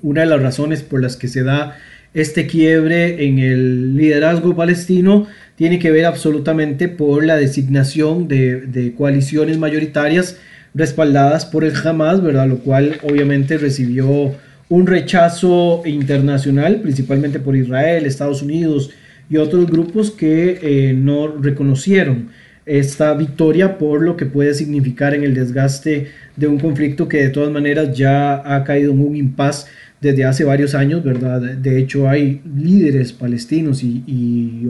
una 0.00 0.22
de 0.22 0.28
las 0.28 0.40
razones 0.40 0.82
por 0.82 1.02
las 1.02 1.18
que 1.18 1.28
se 1.28 1.42
da 1.42 1.76
este 2.14 2.46
quiebre 2.46 3.26
en 3.26 3.40
el 3.40 3.94
liderazgo 3.94 4.56
palestino 4.56 5.26
tiene 5.56 5.78
que 5.78 5.90
ver 5.90 6.06
absolutamente 6.06 6.88
por 6.88 7.22
la 7.22 7.36
designación 7.36 8.26
de, 8.26 8.94
coaliciones 8.96 9.58
mayoritarias 9.58 10.38
respaldadas 10.72 11.44
por 11.44 11.62
el 11.62 11.74
Hamas, 11.76 12.22
¿verdad? 12.22 12.48
Lo 12.48 12.60
cual 12.60 13.00
obviamente 13.02 13.58
recibió 13.58 14.34
un 14.70 14.86
rechazo 14.86 15.82
internacional, 15.84 16.80
principalmente 16.80 17.40
por 17.40 17.56
Israel, 17.56 18.06
Estados 18.06 18.40
Unidos 18.40 18.90
y 19.28 19.36
otros 19.36 19.66
grupos 19.66 20.12
que 20.12 20.58
eh, 20.62 20.92
no 20.94 21.26
reconocieron 21.26 22.28
esta 22.64 23.12
victoria 23.14 23.78
por 23.78 24.00
lo 24.00 24.16
que 24.16 24.26
puede 24.26 24.54
significar 24.54 25.12
en 25.12 25.24
el 25.24 25.34
desgaste 25.34 26.12
de 26.36 26.46
un 26.46 26.60
conflicto 26.60 27.08
que 27.08 27.18
de 27.18 27.30
todas 27.30 27.50
maneras 27.50 27.96
ya 27.96 28.42
ha 28.44 28.62
caído 28.62 28.92
en 28.92 29.00
un 29.00 29.16
impas 29.16 29.66
desde 30.00 30.24
hace 30.24 30.44
varios 30.44 30.76
años, 30.76 31.02
¿verdad? 31.02 31.40
De 31.40 31.78
hecho 31.78 32.08
hay 32.08 32.40
líderes 32.56 33.12
palestinos 33.12 33.82
y, 33.82 34.04
y 34.06 34.68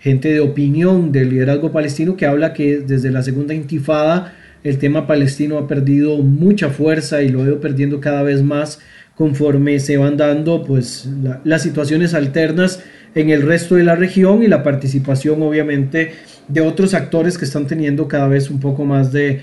gente 0.00 0.32
de 0.32 0.40
opinión 0.40 1.12
del 1.12 1.30
liderazgo 1.30 1.70
palestino 1.70 2.16
que 2.16 2.26
habla 2.26 2.52
que 2.52 2.78
desde 2.78 3.12
la 3.12 3.22
segunda 3.22 3.54
intifada 3.54 4.34
el 4.64 4.78
tema 4.78 5.06
palestino 5.06 5.56
ha 5.56 5.68
perdido 5.68 6.18
mucha 6.18 6.68
fuerza 6.68 7.22
y 7.22 7.28
lo 7.28 7.44
ido 7.44 7.60
perdiendo 7.60 8.00
cada 8.00 8.22
vez 8.22 8.42
más 8.42 8.80
conforme 9.20 9.78
se 9.80 9.98
van 9.98 10.16
dando 10.16 10.64
pues 10.64 11.06
las 11.44 11.62
situaciones 11.62 12.14
alternas 12.14 12.82
en 13.14 13.28
el 13.28 13.42
resto 13.42 13.74
de 13.74 13.84
la 13.84 13.94
región 13.94 14.42
y 14.42 14.46
la 14.46 14.62
participación 14.62 15.42
obviamente 15.42 16.12
de 16.48 16.62
otros 16.62 16.94
actores 16.94 17.36
que 17.36 17.44
están 17.44 17.66
teniendo 17.66 18.08
cada 18.08 18.28
vez 18.28 18.48
un 18.48 18.60
poco 18.60 18.86
más 18.86 19.12
de, 19.12 19.42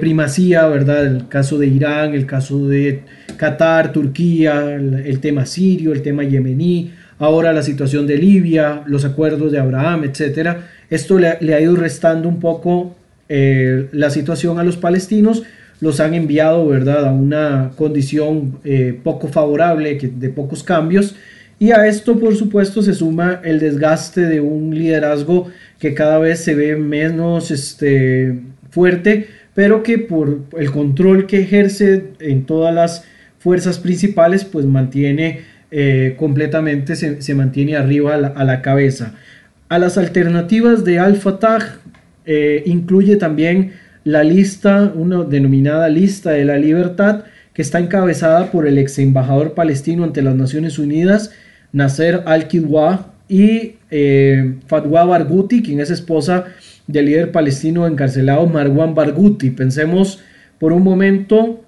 primacía, 0.00 0.66
¿verdad? 0.68 1.04
El 1.04 1.28
caso 1.28 1.58
de 1.58 1.66
Irán, 1.66 2.14
el 2.14 2.24
caso 2.24 2.68
de 2.68 3.02
Qatar, 3.36 3.92
Turquía, 3.92 4.74
el, 4.74 5.20
tema 5.20 5.44
sirio, 5.44 5.92
el 5.92 6.00
tema 6.00 6.24
yemení, 6.24 6.94
ahora 7.18 7.52
la 7.52 7.62
situación 7.62 8.06
de 8.06 8.16
Libia, 8.16 8.82
los 8.86 9.04
acuerdos 9.04 9.52
de 9.52 9.58
Abraham, 9.58 10.04
etcétera. 10.04 10.70
Esto 10.88 11.18
le, 11.18 11.54
ha 11.54 11.60
ido 11.60 11.76
restando 11.76 12.30
un 12.30 12.40
poco 12.40 12.96
eh, 13.28 13.90
la 13.92 14.08
situación 14.08 14.58
a 14.58 14.64
los 14.64 14.78
palestinos, 14.78 15.42
los 15.80 16.00
han 16.00 16.14
enviado, 16.14 16.66
¿verdad?, 16.66 17.06
a 17.06 17.12
una 17.12 17.70
condición 17.76 18.58
eh, 18.64 18.98
poco 19.02 19.28
favorable, 19.28 19.98
de 19.98 20.28
pocos 20.28 20.62
cambios. 20.62 21.14
Y 21.60 21.72
a 21.72 21.86
esto, 21.86 22.18
por 22.18 22.36
supuesto, 22.36 22.82
se 22.82 22.94
suma 22.94 23.40
el 23.44 23.58
desgaste 23.58 24.22
de 24.22 24.40
un 24.40 24.74
liderazgo 24.74 25.48
que 25.78 25.94
cada 25.94 26.18
vez 26.18 26.40
se 26.40 26.54
ve 26.54 26.76
menos 26.76 27.50
este, 27.50 28.38
fuerte, 28.70 29.26
pero 29.54 29.82
que 29.82 29.98
por 29.98 30.40
el 30.56 30.70
control 30.70 31.26
que 31.26 31.40
ejerce 31.40 32.04
en 32.20 32.44
todas 32.44 32.74
las 32.74 33.04
fuerzas 33.38 33.78
principales, 33.78 34.44
pues 34.44 34.66
mantiene 34.66 35.40
eh, 35.70 36.14
completamente, 36.16 36.96
se, 36.96 37.34
mantiene 37.34 37.76
arriba 37.76 38.14
a 38.14 38.44
la, 38.44 38.62
cabeza. 38.62 39.14
A 39.68 39.78
las 39.78 39.98
alternativas 39.98 40.84
de 40.84 40.98
Al-Fatah 40.98 41.80
eh, 42.24 42.62
incluye 42.66 43.16
también 43.16 43.72
la 44.08 44.24
lista, 44.24 44.90
una 44.94 45.22
denominada 45.24 45.90
lista 45.90 46.30
de 46.30 46.46
la 46.46 46.56
libertad, 46.56 47.24
que 47.52 47.60
está 47.60 47.78
encabezada 47.78 48.50
por 48.50 48.66
el 48.66 48.78
ex 48.78 48.98
embajador 48.98 49.52
palestino 49.52 50.02
ante 50.02 50.22
las 50.22 50.34
Naciones 50.34 50.78
Unidas, 50.78 51.32
Nasser 51.72 52.22
al-Kidwa, 52.24 53.12
y 53.28 53.74
eh, 53.90 54.54
Fatwa 54.66 55.04
Barghouti, 55.04 55.62
quien 55.62 55.80
es 55.80 55.90
esposa 55.90 56.46
del 56.86 57.04
líder 57.04 57.30
palestino 57.32 57.86
encarcelado 57.86 58.46
Marwan 58.46 58.94
Barghouti. 58.94 59.50
Pensemos 59.50 60.20
por 60.58 60.72
un 60.72 60.82
momento 60.82 61.62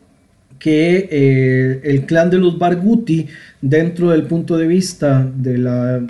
que 0.59 1.09
eh, 1.11 1.81
el 1.85 2.07
clan 2.07 2.31
de 2.31 2.39
los 2.39 2.59
Barghouti, 2.59 3.27
dentro 3.61 4.11
del 4.11 4.23
punto 4.23 4.57
de 4.57 4.67
vista 4.67 5.31
de 5.37 5.59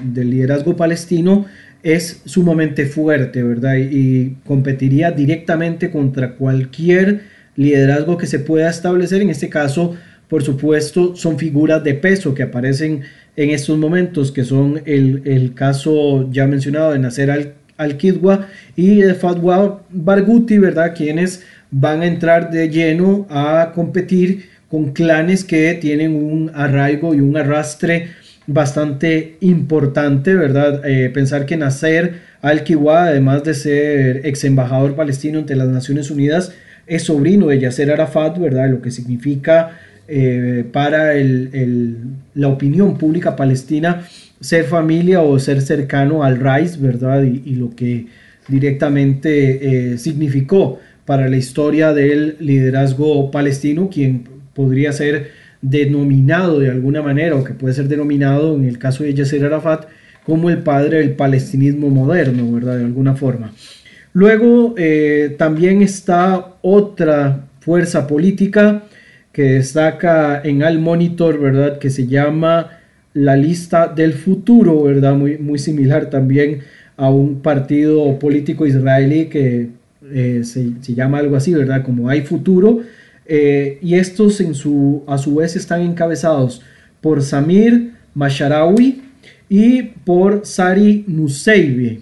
del 0.04 0.30
liderazgo 0.30 0.76
palestino, 0.76 1.46
es 1.82 2.22
sumamente 2.24 2.86
fuerte, 2.86 3.42
¿verdad? 3.42 3.76
Y, 3.76 4.36
competiría 4.44 5.10
directamente 5.10 5.90
contra 5.90 6.34
cualquier 6.34 7.22
liderazgo 7.56 8.16
que 8.16 8.26
se 8.26 8.38
pueda 8.38 8.70
establecer. 8.70 9.22
En 9.22 9.30
este 9.30 9.48
caso, 9.48 9.96
por 10.28 10.42
supuesto, 10.42 11.16
son 11.16 11.38
figuras 11.38 11.82
de 11.82 11.94
peso 11.94 12.34
que 12.34 12.42
aparecen 12.42 13.02
en 13.36 13.50
estos 13.50 13.78
momentos, 13.78 14.32
que 14.32 14.44
son 14.44 14.82
el, 14.84 15.52
caso 15.54 16.30
ya 16.30 16.46
mencionado 16.46 16.92
de 16.92 16.98
Nasser 16.98 17.54
al-Kidwa 17.76 18.46
y 18.76 18.96
de 18.96 19.14
Fatwa 19.14 19.82
Barghouti, 19.90 20.58
¿verdad? 20.58 20.94
Quienes 20.96 21.42
van 21.70 22.02
a 22.02 22.06
entrar 22.06 22.50
de 22.50 22.68
lleno 22.68 23.26
a 23.30 23.72
competir 23.74 24.50
con 24.68 24.92
clanes 24.92 25.44
que 25.44 25.74
tienen 25.74 26.14
un 26.14 26.50
arraigo 26.54 27.14
y 27.14 27.20
un 27.20 27.36
arrastre 27.36 28.10
bastante 28.46 29.36
importante, 29.40 30.34
¿verdad? 30.34 30.82
Eh, 30.84 31.10
pensar 31.10 31.46
que 31.46 31.56
Nasser 31.56 32.20
al-Kiwa, 32.42 33.04
además 33.04 33.44
de 33.44 33.54
ser 33.54 34.26
ex 34.26 34.44
embajador 34.44 34.96
palestino 34.96 35.38
ante 35.38 35.56
las 35.56 35.68
Naciones 35.68 36.10
Unidas, 36.10 36.52
es 36.86 37.04
sobrino 37.04 37.48
de 37.48 37.60
Yasser 37.60 37.90
Arafat, 37.92 38.38
¿verdad? 38.38 38.68
Lo 38.70 38.82
que 38.82 38.90
significa 38.90 39.78
eh, 40.08 40.64
para 40.72 41.12
la 41.14 42.48
opinión 42.48 42.98
pública 42.98 43.36
palestina 43.36 44.04
ser 44.40 44.64
familia 44.64 45.20
o 45.20 45.38
ser 45.38 45.60
cercano 45.60 46.24
al 46.24 46.40
Rais, 46.40 46.80
¿verdad? 46.80 47.22
Y, 47.22 47.54
lo 47.54 47.70
que 47.70 48.06
directamente 48.48 49.92
eh, 49.92 49.98
significó 49.98 50.80
para 51.04 51.28
la 51.28 51.36
historia 51.36 51.92
del 51.92 52.36
liderazgo 52.40 53.30
palestino, 53.30 53.88
quien 53.88 54.24
podría 54.54 54.92
ser 54.92 55.30
denominado 55.62 56.58
de 56.58 56.70
alguna 56.70 57.02
manera, 57.02 57.36
o 57.36 57.44
que 57.44 57.54
puede 57.54 57.74
ser 57.74 57.88
denominado 57.88 58.54
en 58.56 58.64
el 58.64 58.78
caso 58.78 59.04
de 59.04 59.14
Yasser 59.14 59.44
Arafat, 59.44 59.86
como 60.24 60.50
el 60.50 60.58
padre 60.58 60.98
del 60.98 61.12
palestinismo 61.12 61.88
moderno, 61.90 62.50
¿verdad? 62.52 62.78
De 62.78 62.84
alguna 62.84 63.14
forma. 63.14 63.52
Luego 64.12 64.74
eh, 64.76 65.34
también 65.38 65.82
está 65.82 66.54
otra 66.62 67.46
fuerza 67.60 68.06
política 68.06 68.82
que 69.32 69.42
destaca 69.42 70.40
en 70.42 70.62
Al 70.62 70.78
Monitor, 70.78 71.38
¿verdad? 71.38 71.78
Que 71.78 71.90
se 71.90 72.06
llama 72.06 72.78
la 73.12 73.36
lista 73.36 73.88
del 73.88 74.12
futuro, 74.12 74.82
¿verdad? 74.82 75.14
Muy, 75.14 75.38
muy 75.38 75.58
similar 75.58 76.10
también 76.10 76.60
a 76.96 77.10
un 77.10 77.40
partido 77.40 78.18
político 78.18 78.66
israelí 78.66 79.26
que 79.26 79.68
eh, 80.12 80.40
se, 80.44 80.72
se, 80.80 80.94
llama 80.94 81.18
algo 81.18 81.36
así, 81.36 81.54
¿verdad? 81.54 81.82
Como 81.82 82.08
hay 82.08 82.22
futuro, 82.22 82.80
eh, 83.32 83.78
y 83.80 83.94
estos 83.94 84.42
a 85.06 85.16
su 85.18 85.34
vez 85.36 85.54
están 85.54 85.82
encabezados 85.82 86.62
por 87.00 87.22
Samir 87.22 87.92
Masharawi 88.12 89.02
y 89.48 89.82
por 89.82 90.44
Sari 90.44 91.04
Nuseibe. 91.06 92.00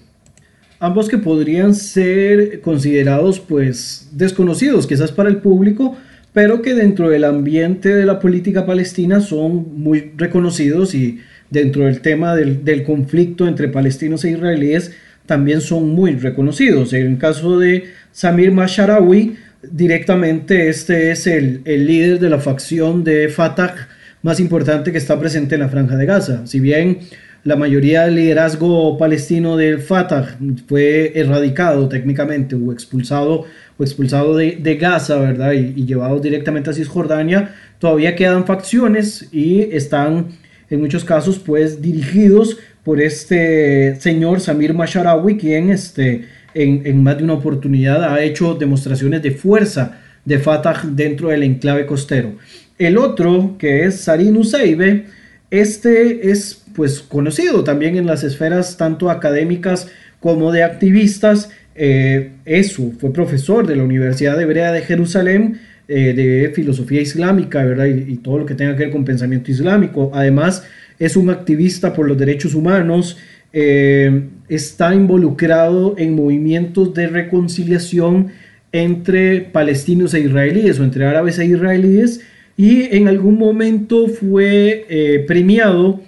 Ambos 0.81 1.07
que 1.07 1.19
podrían 1.19 1.75
ser 1.75 2.63
considerados 2.63 3.41
pues 3.41 4.09
desconocidos 4.13 4.87
quizás 4.87 5.13
para 5.13 5.29
el 5.29 5.37
público, 5.37 5.99
pero 6.33 6.63
que 6.63 6.73
dentro 6.73 7.11
del 7.11 7.25
ambiente 7.25 7.95
de 7.95 8.07
la 8.07 8.21
política 8.21 8.65
palestina 8.65 9.21
son 9.21 9.83
muy 9.83 10.13
reconocidos 10.17 10.95
y 10.95 11.19
dentro 11.51 11.85
del 11.85 12.01
tema 12.01 12.35
del, 12.35 12.65
del 12.65 12.85
conflicto 12.85 13.47
entre 13.47 13.69
palestinos 13.69 14.25
e 14.25 14.31
israelíes 14.31 14.93
también 15.27 15.61
son 15.61 15.91
muy 15.91 16.13
reconocidos. 16.13 16.95
En 16.95 17.07
el 17.07 17.19
caso 17.19 17.59
de 17.59 17.85
Samir 18.13 18.51
Masharawi, 18.51 19.37
directamente 19.63 20.69
este 20.69 21.11
es 21.11 21.27
el, 21.27 21.63
líder 21.65 22.19
de 22.19 22.31
la 22.31 22.39
facción 22.39 23.05
de 23.05 23.29
Fatah 23.29 23.89
más 24.23 24.41
importante 24.41 24.93
que 24.93 24.99
está 24.99 25.19
presente 25.19 25.55
en 25.55 25.63
la 25.63 25.69
franja 25.69 25.97
de 25.97 26.07
Gaza. 26.07 26.47
Si 26.47 26.61
bien 26.61 27.01
la 27.45 27.57
mayoría 27.57 28.05
del 28.05 28.17
liderazgo 28.17 28.99
palestino 28.99 29.57
del 29.57 29.81
Fatah 29.81 30.39
fue 30.67 31.13
erradicado 31.19 31.89
técnicamente 31.89 32.55
o 32.55 32.73
expulsado 32.73 33.45
o 33.77 33.85
expulsado 33.85 34.37
de, 34.37 34.79
Gaza, 34.81 35.19
¿verdad? 35.19 35.53
Y, 35.53 35.73
y, 35.77 35.87
llevado 35.87 36.19
directamente 36.19 36.71
a 36.71 36.73
Cisjordania, 36.73 37.55
todavía 37.79 38.17
quedan 38.17 38.45
facciones 38.45 39.29
y 39.33 39.63
están 39.73 40.29
en 40.71 40.81
muchos 40.81 41.05
casos 41.05 41.39
pues 41.39 41.81
dirigidos 41.81 42.59
por 42.85 43.01
este 43.01 43.97
señor 44.01 44.41
Samir 44.41 44.75
Masharawi, 44.75 45.37
quien 45.37 45.71
este, 45.71 46.25
en, 46.55 47.03
más 47.03 47.19
de 47.19 47.25
una 47.25 47.35
oportunidad 47.35 48.03
ha 48.05 48.23
hecho 48.23 48.55
demostraciones 48.55 49.23
de 49.23 49.31
fuerza 49.33 50.01
de 50.25 50.39
Fatah 50.39 50.83
dentro 50.85 51.29
del 51.29 51.43
enclave 51.43 51.87
costero. 51.87 52.37
El 52.79 52.99
otro, 52.99 53.57
que 53.59 53.85
es 53.85 54.01
Sarin 54.01 54.37
Useibe, 54.37 55.07
este 55.51 56.31
es 56.31 56.63
pues 56.75 57.01
conocido 57.01 57.65
también 57.65 57.97
en 57.97 58.07
las 58.07 58.23
esferas 58.23 58.77
tanto 58.77 59.11
académicas 59.11 59.89
como 60.21 60.53
de 60.53 60.63
activistas. 60.63 61.51
Eh, 61.75 62.33
eso, 62.45 62.93
fue 62.99 63.13
profesor 63.13 63.67
de 63.67 63.77
la 63.77 63.85
Universidad 63.85 64.41
Hebrea 64.41 64.73
de 64.73 64.83
Jerusalén 64.83 65.61
eh, 65.91 66.13
de 66.13 66.53
filosofía 66.55 67.01
islámica, 67.01 67.65
¿verdad? 67.65 67.87
Y, 67.87 68.17
todo 68.17 68.37
lo 68.37 68.45
que 68.45 68.55
tenga 68.55 68.77
que 68.77 68.83
ver 68.83 68.93
con 68.93 69.07
pensamiento 69.07 69.51
islámico. 69.51 70.11
Además, 70.13 70.63
es 70.99 71.17
un 71.17 71.31
activista 71.31 71.95
por 71.95 72.07
los 72.07 72.19
derechos 72.19 72.55
humanos, 72.55 73.17
eh, 73.55 74.25
está 74.51 74.95
involucrado 74.95 75.95
en 75.97 76.15
movimientos 76.15 76.93
de 76.93 77.07
reconciliación 77.07 78.29
entre 78.71 79.41
palestinos 79.41 80.13
e 80.13 80.21
israelíes 80.21 80.79
o 80.79 80.85
entre 80.85 81.07
árabes 81.07 81.39
e 81.39 81.47
israelíes 81.47 82.21
y 82.59 82.95
en 82.95 83.09
algún 83.09 83.39
momento 83.39 84.09
fue 84.09 84.85
eh, 84.91 85.25
premiado 85.27 86.03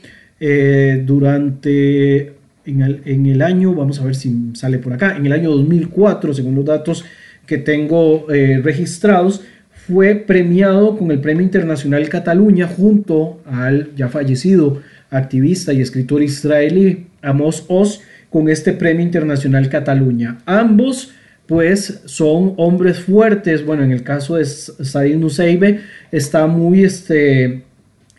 durante 1.06 2.32
en 2.66 2.82
el, 2.82 3.00
en 3.06 3.26
el, 3.26 3.40
año, 3.40 3.74
vamos 3.74 3.98
a 3.98 4.04
ver 4.04 4.14
si 4.14 4.50
sale 4.52 4.78
por 4.78 4.92
acá, 4.92 5.16
en 5.16 5.24
el 5.24 5.32
año 5.32 5.50
2004, 5.50 6.34
según 6.34 6.54
los 6.54 6.66
datos 6.66 7.04
que 7.46 7.58
tengo 7.58 8.26
registrados, 8.28 9.42
fue 9.90 10.14
premiado 10.14 10.96
con 10.96 11.10
el 11.10 11.20
Premio 11.20 11.42
Internacional 11.42 12.08
Cataluña 12.08 12.68
junto 12.68 13.40
al 13.44 13.94
ya 13.96 14.08
fallecido 14.08 14.80
activista 15.10 15.72
y 15.72 15.80
escritor 15.80 16.22
israelí 16.22 17.06
Amos 17.22 17.64
Oz 17.66 18.00
con 18.30 18.48
este 18.48 18.72
Premio 18.72 19.02
Internacional 19.02 19.68
Cataluña. 19.68 20.38
Ambos 20.46 21.12
pues 21.46 22.02
son 22.04 22.54
hombres 22.58 23.00
fuertes, 23.00 23.66
bueno, 23.66 23.82
en 23.82 23.90
el 23.90 24.04
caso 24.04 24.36
de 24.36 24.44
Said 24.44 25.16
Nuseibe 25.16 25.80
está 26.12 26.46
muy 26.46 26.84
este, 26.84 27.64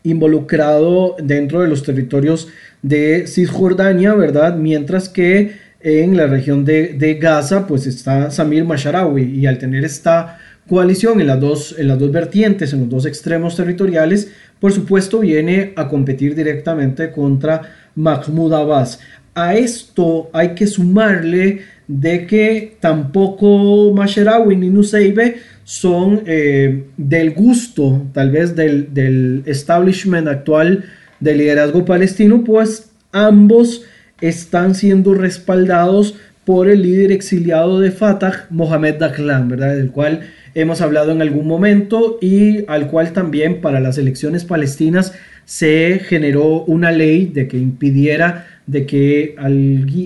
involucrado 0.04 1.16
dentro 1.24 1.62
de 1.62 1.70
los 1.70 1.84
territorios 1.84 2.50
de 2.82 3.28
Cisjordania, 3.28 4.14
¿verdad? 4.14 4.58
Mientras 4.58 5.08
que 5.08 5.54
en 5.80 6.18
la 6.18 6.28
región 6.28 6.66
de, 6.66 7.18
Gaza 7.22 7.66
pues 7.66 7.88
está 7.88 8.30
Samir 8.30 8.66
Masharawi 8.66 9.24
y 9.24 9.46
al 9.48 9.58
tener 9.58 9.86
esta 9.86 10.38
coalición 10.72 11.20
en 11.20 11.28
las, 11.28 11.38
dos, 11.42 11.76
en 11.78 11.90
las 11.90 12.00
dos 12.00 12.14
vertientes, 12.14 12.72
en 12.72 12.80
los 12.80 12.90
dos 12.90 13.06
extremos 13.06 13.58
territoriales, 13.58 14.32
por 14.58 14.72
supuesto 14.72 15.20
viene 15.20 15.74
a 15.76 15.90
competir 15.90 16.34
directamente 16.34 17.12
contra 17.12 17.64
Mahmoud 17.94 18.54
Abbas. 18.54 19.02
A 19.36 19.56
esto 19.56 20.30
hay 20.32 20.56
que 20.56 20.68
sumarle 20.68 21.60
de 21.90 22.26
que 22.26 22.78
tampoco 22.80 23.92
Masherawi 23.94 24.56
ni 24.56 24.70
Nuseibe 24.70 25.40
son 25.66 26.22
eh, 26.26 26.86
del 26.96 27.32
gusto, 27.32 28.06
tal 28.14 28.32
vez 28.32 28.56
del, 28.56 28.94
del 28.94 29.44
establishment 29.48 30.30
actual 30.30 30.86
del 31.20 31.40
liderazgo 31.40 31.84
palestino, 31.84 32.46
pues 32.46 32.92
ambos 33.12 33.84
están 34.22 34.74
siendo 34.74 35.16
respaldados 35.16 36.16
por 36.46 36.70
el 36.70 36.82
líder 36.82 37.12
exiliado 37.12 37.82
de 37.82 37.92
Fatah, 37.92 38.48
Mohamed 38.50 38.96
Dahlan, 39.00 39.50
¿verdad? 39.50 39.76
Del 39.76 39.92
cual 39.92 40.22
hemos 40.54 40.82
hablado 40.82 41.12
en 41.12 41.22
algún 41.22 41.48
momento 41.48 42.18
y 42.22 42.66
al 42.68 42.88
cual 42.88 43.14
también 43.14 43.62
para 43.62 43.80
las 43.80 43.98
elecciones 43.98 44.46
palestinas 44.46 45.14
se 45.46 46.00
generó 46.04 46.64
una 46.64 46.92
ley 46.92 47.26
de 47.26 47.48
que 47.48 47.58
impidiera 47.58 48.48
de 48.68 48.86
que 48.86 49.36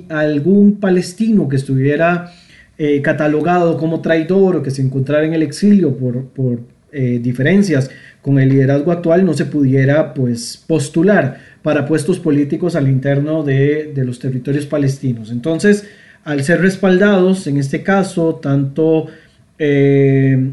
algún 0.10 0.80
palestino 0.80 1.48
que 1.48 1.56
estuviera 1.56 2.32
eh, 2.78 3.02
catalogado 3.02 3.78
como 3.78 4.02
traidor 4.02 4.58
o 4.58 4.64
que 4.64 4.72
se 4.72 4.82
encontrara 4.82 5.26
en 5.26 5.34
el 5.34 5.44
exilio 5.44 5.96
por, 5.96 6.26
por 6.30 6.60
eh, 6.92 7.20
diferencias 7.22 7.90
con 8.22 8.40
el 8.40 8.50
liderazgo 8.50 8.92
actual 8.92 9.26
no 9.26 9.34
se 9.34 9.46
pudiera 9.46 10.14
pues 10.14 10.64
postular 10.66 11.38
para 11.62 11.86
puestos 11.86 12.20
políticos 12.20 12.76
al 12.76 12.88
interno 12.88 13.44
de, 13.44 13.92
de 13.94 14.06
los 14.06 14.20
territorios 14.20 14.66
palestinos. 14.66 15.32
Entonces, 15.32 15.86
al 16.24 16.44
ser 16.44 16.62
respaldados, 16.62 17.46
en 17.48 17.58
este 17.58 17.84
caso, 17.84 18.36
tanto 18.36 19.08
eh, 19.58 20.52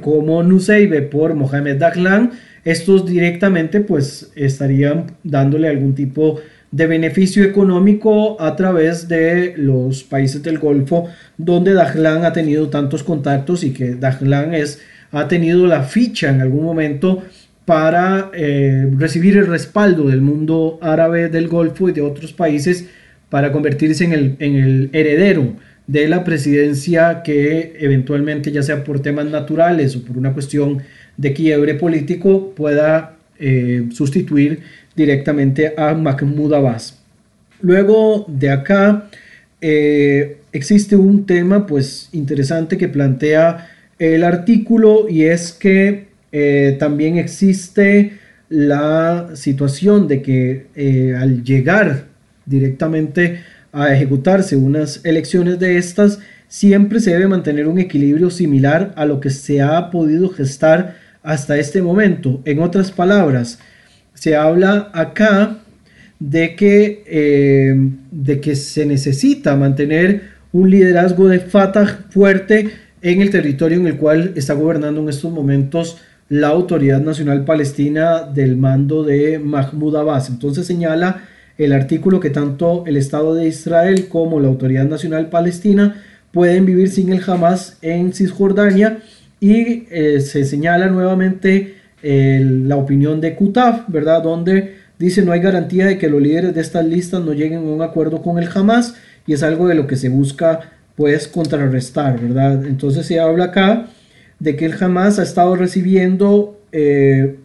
como 0.00 0.42
Nuseibe 0.42 1.02
por 1.02 1.34
Mohamed 1.34 1.76
Dahlan, 1.76 2.32
estos 2.64 3.06
directamente 3.06 3.80
pues 3.80 4.32
estarían 4.34 5.06
dándole 5.22 5.68
algún 5.68 5.94
tipo 5.94 6.40
de 6.70 6.86
beneficio 6.86 7.44
económico 7.44 8.40
a 8.40 8.56
través 8.56 9.08
de 9.08 9.54
los 9.56 10.02
países 10.02 10.42
del 10.42 10.58
Golfo 10.58 11.08
donde 11.36 11.74
Dahlan 11.74 12.24
ha 12.24 12.32
tenido 12.32 12.68
tantos 12.68 13.02
contactos 13.02 13.62
y 13.62 13.72
que 13.72 13.94
Dahlan 13.94 14.54
es, 14.54 14.80
ha 15.12 15.28
tenido 15.28 15.66
la 15.66 15.82
ficha 15.82 16.30
en 16.30 16.40
algún 16.40 16.64
momento 16.64 17.22
para 17.64 18.30
eh, 18.34 18.90
recibir 18.96 19.36
el 19.36 19.46
respaldo 19.46 20.08
del 20.08 20.20
mundo 20.20 20.78
árabe 20.80 21.28
del 21.28 21.48
Golfo 21.48 21.88
y 21.88 21.92
de 21.92 22.00
otros 22.00 22.32
países 22.32 22.88
para 23.28 23.52
convertirse 23.52 24.04
en 24.04 24.12
el, 24.12 24.36
en 24.38 24.56
el 24.56 24.90
heredero 24.92 25.54
de 25.86 26.08
la 26.08 26.24
presidencia 26.24 27.22
que 27.22 27.76
eventualmente, 27.78 28.50
ya 28.50 28.62
sea 28.62 28.82
por 28.84 29.00
temas 29.00 29.26
naturales 29.26 29.94
o 29.96 30.02
por 30.02 30.18
una 30.18 30.32
cuestión 30.32 30.82
de 31.16 31.32
quiebre 31.32 31.74
político, 31.74 32.52
pueda 32.54 33.16
eh, 33.38 33.86
sustituir 33.92 34.60
directamente 34.96 35.74
a 35.76 35.94
Mahmoud 35.94 36.54
Abbas. 36.54 36.98
Luego 37.60 38.24
de 38.28 38.50
acá 38.50 39.08
eh, 39.60 40.38
existe 40.52 40.96
un 40.96 41.24
tema 41.24 41.66
pues 41.66 42.08
interesante 42.12 42.76
que 42.76 42.88
plantea 42.88 43.70
el 43.98 44.24
artículo 44.24 45.08
y 45.08 45.24
es 45.24 45.52
que 45.52 46.08
eh, 46.32 46.76
también 46.78 47.16
existe 47.16 48.18
la 48.48 49.30
situación 49.34 50.06
de 50.06 50.22
que 50.22 51.14
al 51.18 51.42
llegar 51.42 52.04
directamente 52.44 53.40
a 53.76 53.92
ejecutarse 53.92 54.56
unas 54.56 55.04
elecciones 55.04 55.58
de 55.58 55.76
estas, 55.76 56.18
siempre 56.48 56.98
se 56.98 57.10
debe 57.10 57.28
mantener 57.28 57.68
un 57.68 57.78
equilibrio 57.78 58.30
similar 58.30 58.94
a 58.96 59.04
lo 59.04 59.20
que 59.20 59.28
se 59.28 59.60
ha 59.60 59.90
podido 59.90 60.30
gestar 60.30 60.96
hasta 61.22 61.58
este 61.58 61.82
momento. 61.82 62.40
En 62.46 62.60
otras 62.60 62.90
palabras, 62.90 63.58
se 64.14 64.34
habla 64.34 64.90
acá 64.94 65.58
de 66.18 66.56
que, 66.56 67.04
eh, 67.06 67.74
de 68.10 68.40
que 68.40 68.56
se 68.56 68.86
necesita 68.86 69.54
mantener 69.56 70.22
un 70.52 70.70
liderazgo 70.70 71.28
de 71.28 71.40
Fatah 71.40 72.06
fuerte 72.08 72.70
en 73.02 73.20
el 73.20 73.28
territorio 73.28 73.78
en 73.78 73.88
el 73.88 73.98
cual 73.98 74.32
está 74.36 74.54
gobernando 74.54 75.02
en 75.02 75.10
estos 75.10 75.30
momentos 75.30 75.98
la 76.30 76.48
Autoridad 76.48 77.02
Nacional 77.02 77.44
Palestina 77.44 78.22
del 78.22 78.56
mando 78.56 79.02
de 79.02 79.38
Mahmoud 79.38 79.96
Abbas. 79.96 80.30
Entonces 80.30 80.66
señala 80.66 81.24
el 81.58 81.72
artículo 81.72 82.20
que 82.20 82.30
tanto 82.30 82.84
el 82.86 82.96
Estado 82.96 83.34
de 83.34 83.48
Israel 83.48 84.08
como 84.08 84.40
la 84.40 84.48
Autoridad 84.48 84.84
Nacional 84.84 85.28
Palestina 85.30 86.02
pueden 86.32 86.66
vivir 86.66 86.90
sin 86.90 87.12
el 87.12 87.22
Hamas 87.26 87.78
en 87.82 88.12
Cisjordania 88.12 88.98
y 89.40 89.86
eh, 89.90 90.20
se 90.20 90.44
señala 90.44 90.88
nuevamente 90.88 91.74
la 92.02 92.76
opinión 92.76 93.20
de 93.20 93.34
Kutaf, 93.34 93.88
¿verdad? 93.88 94.22
Donde 94.22 94.76
dice 94.98 95.22
no 95.22 95.32
hay 95.32 95.40
garantía 95.40 95.86
de 95.86 95.98
que 95.98 96.08
los 96.08 96.22
líderes 96.22 96.54
de 96.54 96.60
estas 96.60 96.86
listas 96.86 97.24
no 97.24 97.32
lleguen 97.32 97.58
a 97.58 97.72
un 97.72 97.82
acuerdo 97.82 98.22
con 98.22 98.38
el 98.38 98.48
Hamas 98.54 98.94
y 99.26 99.32
es 99.32 99.42
algo 99.42 99.66
de 99.66 99.74
lo 99.74 99.86
que 99.86 99.96
se 99.96 100.08
busca 100.08 100.60
pues 100.94 101.26
contrarrestar, 101.28 102.20
¿verdad? 102.20 102.64
Entonces 102.64 103.06
se 103.06 103.18
habla 103.18 103.46
acá 103.46 103.86
de 104.38 104.56
que 104.56 104.66
el 104.66 104.74
Hamas 104.82 105.18
ha 105.18 105.22
estado 105.22 105.56
recibiendo 105.56 106.58
eh, 106.70 107.36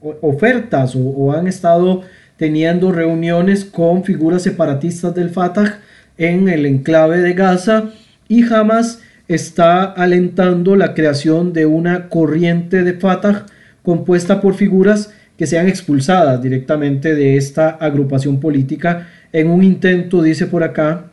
ofertas 0.00 0.94
o 0.96 1.32
han 1.32 1.48
estado 1.48 2.02
teniendo 2.38 2.92
reuniones 2.92 3.64
con 3.64 4.04
figuras 4.04 4.42
separatistas 4.42 5.14
del 5.14 5.30
Fatah 5.30 5.80
en 6.16 6.48
el 6.48 6.64
enclave 6.64 7.18
de 7.18 7.34
Gaza 7.34 7.90
y 8.28 8.42
Hamas 8.52 9.00
está 9.26 9.84
alentando 9.84 10.74
la 10.76 10.94
creación 10.94 11.52
de 11.52 11.66
una 11.66 12.08
corriente 12.08 12.82
de 12.84 12.94
Fatah 12.94 13.44
compuesta 13.82 14.40
por 14.40 14.54
figuras 14.54 15.12
que 15.36 15.46
sean 15.46 15.68
expulsadas 15.68 16.42
directamente 16.42 17.14
de 17.14 17.36
esta 17.36 17.70
agrupación 17.70 18.40
política 18.40 19.08
en 19.32 19.50
un 19.50 19.62
intento, 19.62 20.22
dice 20.22 20.46
por 20.46 20.62
acá, 20.62 21.10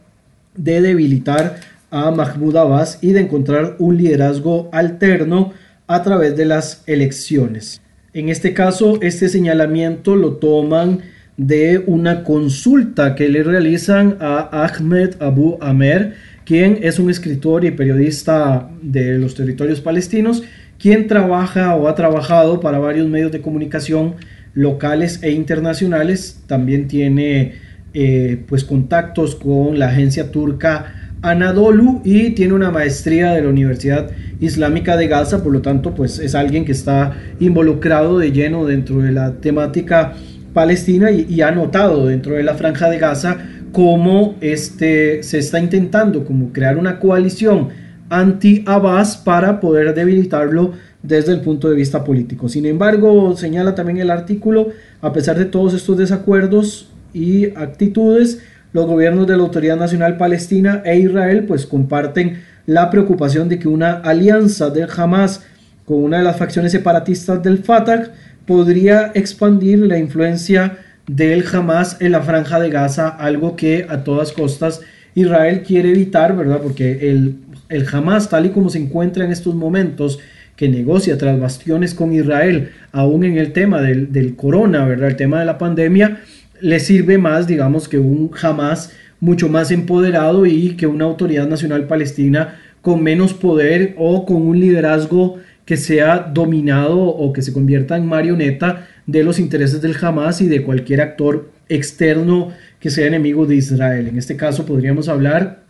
de 0.55 0.81
debilitar 0.81 1.57
a 1.91 2.11
Mahmoud 2.11 2.55
Abbas 2.55 2.99
y 3.01 3.11
de 3.11 3.21
encontrar 3.21 3.75
un 3.79 3.97
liderazgo 3.97 4.69
alterno 4.71 5.53
a 5.87 6.01
través 6.01 6.35
de 6.35 6.45
las 6.45 6.83
elecciones. 6.87 7.81
En 8.13 8.29
este 8.29 8.53
caso, 8.53 8.99
este 9.01 9.29
señalamiento 9.29 10.15
lo 10.15 10.37
toman 10.37 11.01
de 11.37 11.83
una 11.85 12.23
consulta 12.23 13.15
que 13.15 13.29
le 13.29 13.43
realizan 13.43 14.17
a 14.19 14.65
Ahmed 14.65 15.15
Abu 15.19 15.57
Amer, 15.61 16.13
quien 16.45 16.79
es 16.81 16.99
un 16.99 17.09
escritor 17.09 17.65
y 17.65 17.71
periodista 17.71 18.69
de 18.81 19.17
los 19.17 19.35
territorios 19.35 19.81
palestinos, 19.81 20.43
quien 20.79 21.07
trabaja 21.07 21.75
o 21.75 21.87
ha 21.87 21.95
trabajado 21.95 22.59
para 22.59 22.79
varios 22.79 23.07
medios 23.07 23.31
de 23.31 23.41
comunicación 23.41 24.15
locales 24.53 25.21
e 25.23 25.31
internacionales. 25.31 26.41
También 26.47 26.87
tiene 26.87 27.55
eh, 27.93 28.43
pues 28.47 28.63
contactos 28.63 29.35
con 29.35 29.79
la 29.79 29.87
agencia 29.87 30.31
turca 30.31 30.93
Anadolu 31.21 32.01
y 32.03 32.31
tiene 32.31 32.53
una 32.53 32.69
maestría 32.69 33.31
de 33.33 33.41
la 33.41 33.49
Universidad 33.49 34.11
Islámica 34.39 34.95
de 34.95 35.07
Gaza, 35.07 35.43
por 35.43 35.51
lo 35.53 35.61
tanto 35.61 35.95
pues 35.95 36.19
es 36.19 36.35
alguien 36.35 36.65
que 36.65 36.71
está 36.71 37.13
involucrado 37.39 38.19
de 38.19 38.31
lleno 38.31 38.65
dentro 38.65 38.99
de 38.99 39.11
la 39.11 39.33
temática 39.35 40.13
Palestina 40.55 41.11
y, 41.11 41.41
ha 41.41 41.51
notado 41.51 42.07
dentro 42.07 42.33
de 42.33 42.41
la 42.41 42.55
franja 42.55 42.89
de 42.89 42.97
Gaza 42.97 43.37
cómo 43.73 44.35
este, 44.39 45.21
se 45.21 45.37
está 45.37 45.59
intentando 45.59 46.23
como 46.23 46.53
crear 46.53 46.77
una 46.77 46.97
coalición 46.97 47.69
anti-Abbas 48.09 49.17
para 49.17 49.59
poder 49.59 49.93
debilitarlo 49.93 50.71
desde 51.03 51.33
el 51.33 51.41
punto 51.41 51.69
de 51.69 51.75
vista 51.75 52.05
político. 52.05 52.47
Sin 52.47 52.65
embargo, 52.65 53.35
señala 53.35 53.75
también 53.75 53.97
el 53.97 54.09
artículo, 54.09 54.69
a 55.01 55.11
pesar 55.11 55.37
de 55.37 55.45
todos 55.45 55.73
estos 55.73 55.97
desacuerdos 55.97 56.89
y 57.13 57.47
actitudes, 57.57 58.41
los 58.71 58.85
gobiernos 58.85 59.27
de 59.27 59.35
la 59.35 59.43
Autoridad 59.43 59.77
Nacional 59.77 60.15
Palestina 60.15 60.81
e 60.85 60.97
Israel 60.99 61.43
pues 61.45 61.65
comparten 61.65 62.41
la 62.65 62.89
preocupación 62.89 63.49
de 63.49 63.59
que 63.59 63.67
una 63.67 63.91
alianza 63.95 64.69
del 64.69 64.87
Hamas 64.95 65.43
con 65.83 66.01
una 66.01 66.19
de 66.19 66.23
las 66.23 66.37
facciones 66.37 66.71
separatistas 66.71 67.43
del 67.43 67.57
Fatah 67.57 68.13
podría 68.45 69.11
expandir 69.13 69.79
la 69.79 69.97
influencia 69.97 70.77
del 71.07 71.45
Hamas 71.51 71.97
en 72.01 72.11
la 72.11 72.21
franja 72.21 72.59
de 72.59 72.69
Gaza, 72.69 73.09
algo 73.09 73.55
que 73.55 73.85
a 73.89 74.03
todas 74.03 74.31
costas 74.31 74.81
Israel 75.13 75.63
quiere 75.65 75.91
evitar, 75.91 76.35
¿verdad? 76.35 76.59
Porque 76.61 77.09
el, 77.09 77.37
el 77.69 77.85
Hamas, 77.91 78.29
tal 78.29 78.45
y 78.47 78.49
como 78.49 78.69
se 78.69 78.79
encuentra 78.79 79.25
en 79.25 79.31
estos 79.31 79.55
momentos, 79.55 80.19
que 80.55 80.69
negocia 80.69 81.17
tras 81.17 81.39
bastiones 81.39 81.93
con 81.93 82.13
Israel, 82.13 82.71
aún 82.91 83.23
en 83.23 83.37
el 83.37 83.51
tema 83.51 83.81
del, 83.81 84.11
del 84.11 84.35
corona, 84.35 84.85
¿verdad? 84.85 85.09
El 85.09 85.15
tema 85.15 85.39
de 85.39 85.45
la 85.45 85.57
pandemia, 85.57 86.21
le 86.61 86.79
sirve 86.79 87.17
más, 87.17 87.47
digamos, 87.47 87.89
que 87.89 87.97
un 87.97 88.31
Hamas 88.41 88.91
mucho 89.19 89.49
más 89.49 89.71
empoderado 89.71 90.45
y 90.45 90.75
que 90.75 90.87
una 90.87 91.05
autoridad 91.05 91.47
nacional 91.47 91.87
palestina 91.87 92.59
con 92.81 93.01
menos 93.01 93.33
poder 93.33 93.95
o 93.97 94.25
con 94.25 94.43
un 94.43 94.59
liderazgo 94.59 95.39
que 95.65 95.77
sea 95.77 96.19
dominado 96.19 96.99
o 96.99 97.33
que 97.33 97.41
se 97.41 97.51
convierta 97.51 97.97
en 97.97 98.05
marioneta 98.05 98.87
de 99.07 99.23
los 99.23 99.39
intereses 99.39 99.81
del 99.81 99.95
Hamas 99.99 100.41
y 100.41 100.47
de 100.47 100.63
cualquier 100.63 101.01
actor 101.01 101.49
externo 101.69 102.51
que 102.79 102.89
sea 102.89 103.07
enemigo 103.07 103.45
de 103.45 103.55
Israel. 103.55 104.07
En 104.07 104.17
este 104.17 104.35
caso 104.35 104.65
podríamos 104.65 105.09
hablar, 105.09 105.63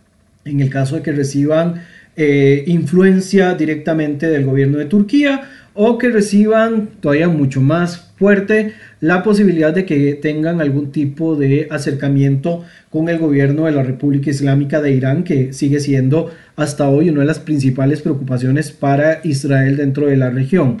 en 0.44 0.60
el 0.60 0.70
caso 0.70 0.96
de 0.96 1.02
que 1.02 1.12
reciban 1.12 1.82
eh, 2.16 2.64
influencia 2.66 3.54
directamente 3.54 4.28
del 4.28 4.44
gobierno 4.44 4.78
de 4.78 4.86
Turquía 4.86 5.48
o 5.74 5.98
que 5.98 6.08
reciban 6.08 6.88
todavía 7.00 7.28
mucho 7.28 7.60
más 7.60 8.12
fuerte 8.18 8.72
la 9.00 9.22
posibilidad 9.22 9.74
de 9.74 9.84
que 9.84 10.14
tengan 10.14 10.60
algún 10.60 10.90
tipo 10.90 11.36
de 11.36 11.68
acercamiento 11.70 12.64
con 12.90 13.08
el 13.08 13.18
gobierno 13.18 13.66
de 13.66 13.72
la 13.72 13.82
República 13.82 14.30
Islámica 14.30 14.80
de 14.80 14.92
Irán, 14.92 15.22
que 15.22 15.52
sigue 15.52 15.80
siendo 15.80 16.30
hasta 16.56 16.88
hoy 16.88 17.10
una 17.10 17.20
de 17.20 17.26
las 17.26 17.38
principales 17.38 18.00
preocupaciones 18.00 18.72
para 18.72 19.20
Israel 19.24 19.76
dentro 19.76 20.06
de 20.06 20.16
la 20.16 20.30
región. 20.30 20.78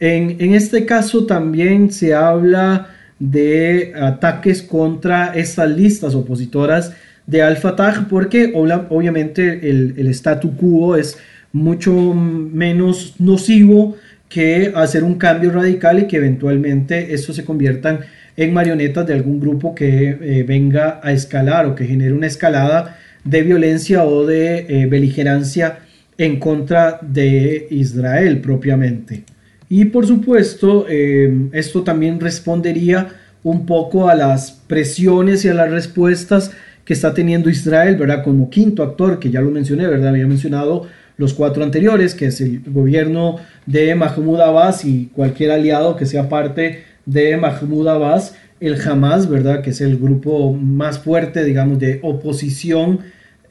En, 0.00 0.36
en 0.40 0.54
este 0.54 0.84
caso 0.84 1.24
también 1.24 1.92
se 1.92 2.14
habla 2.14 2.88
de 3.18 3.94
ataques 3.98 4.62
contra 4.62 5.32
estas 5.34 5.70
listas 5.70 6.14
opositoras 6.14 6.92
de 7.26 7.42
Al-Fatah 7.42 8.06
porque 8.08 8.52
obviamente 8.54 9.68
el, 9.70 9.94
el 9.96 10.08
statu 10.08 10.54
quo 10.56 10.96
es 10.96 11.16
mucho 11.52 11.92
menos 11.92 13.14
nocivo 13.18 13.96
que 14.28 14.72
hacer 14.74 15.04
un 15.04 15.14
cambio 15.14 15.50
radical 15.52 16.00
y 16.00 16.06
que 16.06 16.16
eventualmente 16.16 17.14
esto 17.14 17.32
se 17.32 17.44
conviertan 17.44 18.00
en 18.36 18.52
marionetas 18.52 19.06
de 19.06 19.14
algún 19.14 19.40
grupo 19.40 19.74
que 19.74 20.08
eh, 20.20 20.44
venga 20.46 21.00
a 21.02 21.12
escalar 21.12 21.66
o 21.66 21.74
que 21.74 21.86
genere 21.86 22.12
una 22.12 22.26
escalada 22.26 22.98
de 23.24 23.42
violencia 23.42 24.04
o 24.04 24.26
de 24.26 24.66
eh, 24.68 24.86
beligerancia 24.86 25.78
en 26.18 26.38
contra 26.38 26.98
de 27.02 27.66
Israel 27.70 28.40
propiamente. 28.40 29.24
Y 29.68 29.86
por 29.86 30.06
supuesto, 30.06 30.86
eh, 30.88 31.48
esto 31.52 31.82
también 31.82 32.20
respondería 32.20 33.08
un 33.42 33.66
poco 33.66 34.08
a 34.08 34.14
las 34.14 34.52
presiones 34.52 35.44
y 35.44 35.48
a 35.48 35.54
las 35.54 35.70
respuestas 35.70 36.52
que 36.84 36.92
está 36.92 37.14
teniendo 37.14 37.50
Israel, 37.50 37.96
¿verdad? 37.96 38.22
Como 38.22 38.48
quinto 38.48 38.82
actor, 38.82 39.18
que 39.18 39.30
ya 39.30 39.40
lo 39.40 39.50
mencioné, 39.50 39.88
¿verdad? 39.88 40.10
Había 40.10 40.26
mencionado 40.26 40.86
los 41.16 41.34
cuatro 41.34 41.64
anteriores, 41.64 42.14
que 42.14 42.26
es 42.26 42.40
el 42.40 42.60
gobierno 42.66 43.36
de 43.64 43.94
Mahmoud 43.94 44.40
Abbas 44.40 44.84
y 44.84 45.06
cualquier 45.14 45.50
aliado 45.50 45.96
que 45.96 46.06
sea 46.06 46.28
parte 46.28 46.84
de 47.06 47.36
Mahmoud 47.36 47.88
Abbas, 47.88 48.34
el 48.60 48.80
Hamas, 48.80 49.28
¿verdad? 49.28 49.62
Que 49.62 49.70
es 49.70 49.80
el 49.80 49.96
grupo 49.96 50.52
más 50.52 50.98
fuerte, 50.98 51.44
digamos, 51.44 51.78
de 51.78 52.00
oposición, 52.02 53.00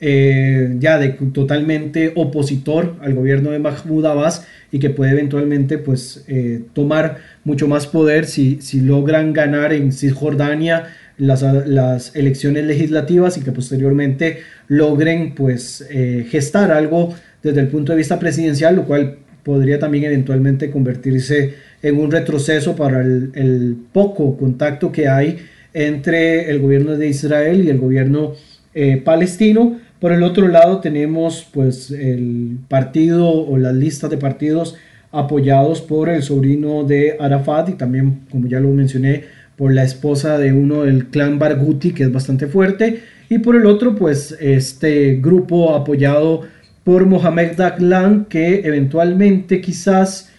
eh, 0.02 0.76
ya 0.80 1.00
de 1.00 1.10
totalmente 1.10 2.12
opositor 2.16 2.98
al 3.02 3.14
gobierno 3.14 3.52
de 3.52 3.60
Mahmoud 3.60 4.06
Abbas 4.06 4.46
y 4.72 4.80
que 4.80 4.90
puede 4.90 5.12
eventualmente, 5.12 5.78
pues, 5.78 6.26
eh, 6.28 6.62
tomar 6.74 7.18
mucho 7.44 7.68
más 7.68 7.88
poder 7.88 8.26
si, 8.26 8.62
si 8.62 8.82
logran 8.82 9.34
ganar 9.34 9.74
en 9.74 9.92
Cisjordania 9.92 10.88
las, 11.18 12.16
elecciones 12.16 12.66
legislativas 12.66 13.38
y 13.38 13.42
que 13.42 13.52
posteriormente 13.52 14.40
logren 14.68 15.34
pues 15.36 15.86
eh, 15.90 16.26
gestar 16.30 16.72
algo 16.72 17.16
desde 17.46 17.62
el 17.62 17.68
punto 17.68 17.92
de 17.92 18.00
vista 18.00 18.18
presidencial, 18.18 18.76
lo 18.76 18.86
cual 18.86 19.18
podría 19.44 19.78
también 19.78 20.06
eventualmente 20.06 20.72
convertirse 20.72 21.54
en 21.84 22.00
un 22.00 22.10
retroceso 22.10 22.76
para 22.76 23.02
el, 23.02 23.78
poco 23.94 24.36
contacto 24.36 24.92
que 24.92 25.08
hay 25.08 25.38
entre 25.72 26.50
el 26.50 26.60
gobierno 26.60 26.98
de 26.98 27.08
Israel 27.08 27.64
y 27.64 27.70
el 27.70 27.78
gobierno 27.78 28.34
eh, 28.74 28.98
palestino. 28.98 29.80
Por 30.00 30.12
el 30.12 30.24
otro 30.24 30.48
lado 30.48 30.80
tenemos 30.80 31.48
pues 31.54 31.92
el 31.92 32.58
partido 32.68 33.30
o 33.30 33.58
las 33.58 33.76
listas 33.76 34.10
de 34.10 34.18
partidos 34.18 34.76
apoyados 35.12 35.82
por 35.82 36.10
el 36.10 36.24
sobrino 36.24 36.84
de 36.84 37.16
Arafat 37.20 37.70
y 37.70 37.74
también, 37.74 38.22
como 38.32 38.48
ya 38.48 38.60
lo 38.60 38.70
mencioné, 38.70 39.26
por 39.56 39.72
la 39.72 39.84
esposa 39.84 40.40
de 40.40 40.52
uno 40.52 40.84
del 40.84 41.06
clan 41.08 41.38
Barghouti, 41.38 41.92
que 41.92 42.04
es 42.04 42.12
bastante 42.12 42.48
fuerte, 42.48 43.02
y 43.30 43.40
por 43.40 43.56
el 43.56 43.66
otro, 43.66 43.96
pues 43.96 44.36
este 44.40 45.16
grupo 45.22 45.74
apoyado 45.74 46.42
por 46.86 47.06
Mohamed 47.08 47.58
Daglan, 47.58 48.26
que 48.26 48.62
eventualmente 48.64 49.60
quizás 49.60 50.30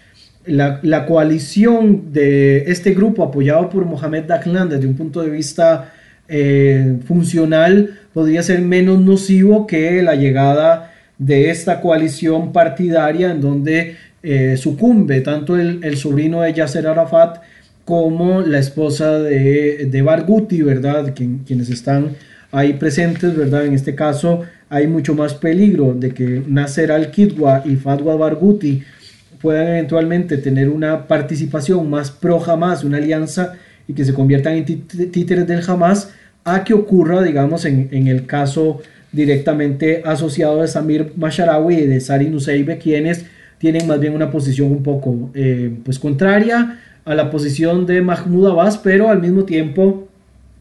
la, 0.46 0.78
la, 0.82 1.04
coalición 1.04 2.12
de 2.12 2.70
este 2.70 2.94
grupo 2.94 3.24
apoyado 3.24 3.68
por 3.68 3.84
Mohamed 3.84 4.24
Daglan 4.24 4.68
desde 4.68 4.86
un 4.86 4.94
punto 4.94 5.20
de 5.22 5.30
vista 5.30 5.92
eh, 6.28 6.98
funcional 7.04 7.98
podría 8.14 8.42
ser 8.44 8.60
menos 8.60 9.00
nocivo 9.00 9.66
que 9.66 10.02
la 10.02 10.14
llegada 10.14 10.92
de 11.18 11.50
esta 11.50 11.80
coalición 11.80 12.52
partidaria 12.52 13.32
en 13.32 13.40
donde 13.40 13.96
eh, 14.22 14.56
sucumbe 14.56 15.20
tanto 15.22 15.56
el, 15.56 15.80
el 15.82 15.96
sobrino 15.96 16.42
de 16.42 16.52
Yasser 16.52 16.86
Arafat 16.86 17.42
como 17.84 18.40
la 18.40 18.58
esposa 18.58 19.18
de, 19.18 19.86
de 19.90 20.02
Barghouti, 20.02 20.62
¿verdad? 20.62 21.12
quienes 21.14 21.70
están 21.70 22.10
ahí 22.52 22.74
presentes, 22.74 23.36
¿verdad? 23.36 23.66
En 23.66 23.74
este 23.74 23.94
caso 23.94 24.42
hay 24.68 24.86
mucho 24.86 25.14
más 25.14 25.34
peligro 25.34 25.94
de 25.94 26.10
que 26.10 26.42
Nasser 26.46 26.90
al-Kidwa 26.90 27.62
y 27.64 27.76
Fatwa 27.76 28.16
Barghouti 28.16 28.82
puedan 29.40 29.68
eventualmente 29.68 30.38
tener 30.38 30.68
una 30.68 31.06
participación 31.06 31.88
más 31.88 32.10
pro 32.10 32.42
Hamas, 32.44 32.82
una 32.82 32.96
alianza 32.96 33.54
y 33.86 33.92
que 33.92 34.04
se 34.04 34.14
conviertan 34.14 34.54
en 34.54 34.64
títeres 34.64 35.46
del 35.46 35.62
Hamas, 35.68 36.10
a 36.44 36.64
que 36.64 36.74
ocurra, 36.74 37.22
digamos, 37.22 37.64
en, 37.64 38.06
el 38.06 38.26
caso 38.26 38.80
directamente 39.12 40.02
asociado 40.04 40.62
de 40.62 40.68
Samir 40.68 41.12
Masharawi 41.16 41.74
y 41.74 41.86
de 41.86 42.00
Sari 42.00 42.28
Nuseibe, 42.28 42.78
quienes 42.78 43.26
tienen 43.58 43.86
más 43.86 43.98
bien 44.00 44.14
una 44.14 44.30
posición 44.30 44.70
un 44.70 44.82
poco 44.82 45.30
eh, 45.34 45.72
pues 45.84 45.98
contraria 45.98 46.78
a 47.04 47.14
la 47.14 47.30
posición 47.30 47.86
de 47.86 48.02
Mahmoud 48.02 48.48
Abbas, 48.48 48.78
pero 48.78 49.10
al 49.10 49.20
mismo 49.20 49.44
tiempo 49.44 50.05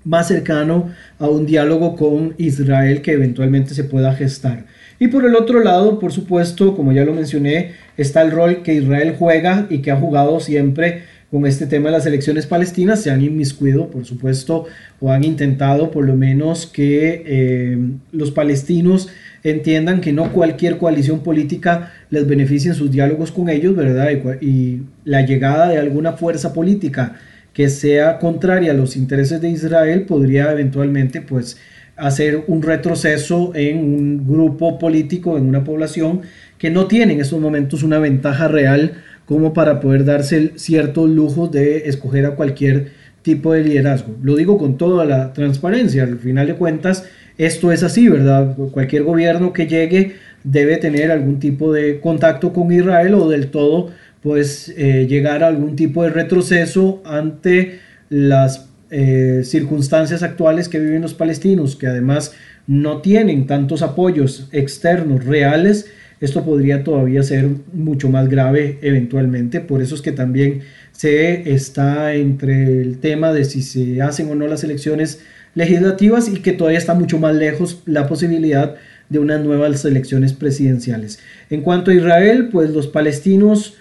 más 0.06 0.30
cercano 0.30 0.92
a 1.20 1.28
un 1.28 1.46
diálogo 1.46 1.96
con 1.98 2.34
Israel 2.38 3.02
que 3.02 3.12
eventualmente 3.12 3.74
se 3.74 3.84
pueda 3.84 4.14
gestar. 4.14 4.66
Y 4.98 5.10
por 5.10 5.26
el 5.26 5.36
otro 5.36 5.62
lado, 5.62 6.00
por 6.00 6.14
supuesto, 6.14 6.76
como 6.76 6.94
ya 6.94 7.04
lo 7.04 7.14
mencioné, 7.14 7.72
está 7.98 8.22
el 8.22 8.32
rol 8.32 8.64
que 8.64 8.76
Israel 8.76 9.16
juega 9.20 9.68
y 9.70 9.80
que 9.80 9.92
ha 9.92 9.98
jugado 9.98 10.40
siempre 10.40 11.04
con 11.30 11.46
este 11.46 11.66
tema 11.66 11.90
de 11.90 11.98
las 11.98 12.06
elecciones 12.06 12.46
palestinas. 12.46 13.02
Se 13.02 13.12
han 13.12 13.22
inmiscuido, 13.22 13.90
por 13.90 14.06
supuesto, 14.06 14.66
o 15.02 15.12
han 15.12 15.26
intentado 15.26 15.92
por 15.92 16.06
lo 16.06 16.16
menos 16.16 16.66
que 16.66 17.24
eh, 17.26 17.78
los 18.14 18.32
palestinos 18.32 19.10
entiendan 19.44 20.02
que 20.02 20.14
no 20.14 20.32
cualquier 20.32 20.78
coalición 20.78 21.20
política 21.20 21.92
les 22.10 22.28
beneficie 22.28 22.72
en 22.72 22.76
sus 22.76 22.90
diálogos 22.90 23.32
con 23.32 23.50
ellos, 23.50 23.76
¿verdad? 23.76 24.10
Y, 24.42 24.82
la 25.04 25.22
llegada 25.22 25.70
de 25.70 25.78
alguna 25.78 26.14
fuerza 26.14 26.52
política 26.52 27.18
que 27.56 27.70
sea 27.70 28.20
contraria 28.20 28.72
a 28.72 28.76
los 28.76 28.98
intereses 28.98 29.40
de 29.40 29.50
Israel 29.50 30.02
podría 30.02 30.52
eventualmente, 30.52 31.22
pues, 31.22 31.58
hacer 31.96 32.44
un 32.48 32.62
retroceso 32.62 33.54
en 33.56 33.78
un 33.78 34.28
grupo 34.28 34.78
político, 34.78 35.38
en 35.38 35.46
una 35.46 35.64
población 35.64 36.22
que 36.58 36.70
no 36.70 36.88
tiene 36.88 37.14
en 37.14 37.22
estos 37.22 37.40
momentos 37.40 37.82
una 37.82 37.98
ventaja 37.98 38.50
real 38.50 38.96
como 39.26 39.54
para 39.54 39.80
poder 39.80 40.04
darse 40.04 40.52
ciertos 40.56 41.10
lujos 41.10 41.50
de 41.50 41.88
escoger 41.88 42.26
a 42.26 42.36
cualquier 42.36 42.92
tipo 43.22 43.54
de 43.54 43.64
liderazgo. 43.64 44.18
Lo 44.22 44.36
digo 44.36 44.58
con 44.58 44.78
toda 44.78 45.06
la 45.06 45.32
transparencia, 45.32 46.04
al 46.04 46.20
final 46.20 46.48
de 46.48 46.56
cuentas, 46.56 47.06
esto 47.38 47.72
es 47.72 47.84
así, 47.84 48.10
¿verdad? 48.10 48.56
Cualquier 48.72 49.04
gobierno 49.04 49.54
que 49.54 49.68
llegue 49.68 50.16
debe 50.44 50.76
tener 50.76 51.10
algún 51.10 51.40
tipo 51.40 51.72
de 51.72 52.02
contacto 52.02 52.52
con 52.52 52.72
Israel 52.72 53.14
o 53.16 53.30
del 53.30 53.48
todo, 53.48 53.92
pues 54.26 54.74
eh, 54.76 55.06
llegar 55.08 55.44
a 55.44 55.48
algún 55.48 55.76
tipo 55.76 56.02
de 56.02 56.10
retroceso 56.10 57.00
ante 57.06 57.78
las 58.10 58.70
eh, 58.90 59.42
circunstancias 59.44 60.24
actuales 60.24 60.68
que 60.68 60.80
viven 60.80 61.04
los 61.04 61.14
palestinos, 61.14 61.76
que 61.76 61.86
además 61.86 62.34
no 62.66 63.02
tienen 63.02 63.46
tantos 63.46 63.84
apoyos 63.84 64.50
externos 64.52 65.24
reales, 65.26 65.86
esto 66.22 66.44
podría 66.44 66.84
todavía 66.84 67.22
ser 67.22 67.48
mucho 67.72 68.10
más 68.10 68.28
grave 68.28 68.80
eventualmente. 68.82 69.60
Por 69.60 69.84
eso 69.84 69.94
es 69.94 70.02
que 70.02 70.12
también 70.12 70.62
se 70.92 71.54
está 71.54 72.16
entre 72.16 72.82
el 72.82 72.98
tema 72.98 73.32
de 73.32 73.46
si 73.46 73.62
se 73.62 74.02
hacen 74.02 74.32
o 74.32 74.34
no 74.34 74.48
las 74.48 74.64
elecciones 74.64 75.20
legislativas 75.54 76.30
y 76.30 76.38
que 76.40 76.54
todavía 76.54 76.80
está 76.80 76.96
mucho 76.96 77.20
más 77.20 77.36
lejos 77.36 77.84
la 77.86 78.08
posibilidad 78.08 78.74
de 79.08 79.20
unas 79.20 79.46
nuevas 79.46 79.86
elecciones 79.86 80.34
presidenciales. 80.34 81.20
En 81.52 81.62
cuanto 81.62 81.92
a 81.92 81.94
Israel, 81.94 82.50
pues 82.52 82.72
los 82.72 82.88
palestinos 82.88 83.76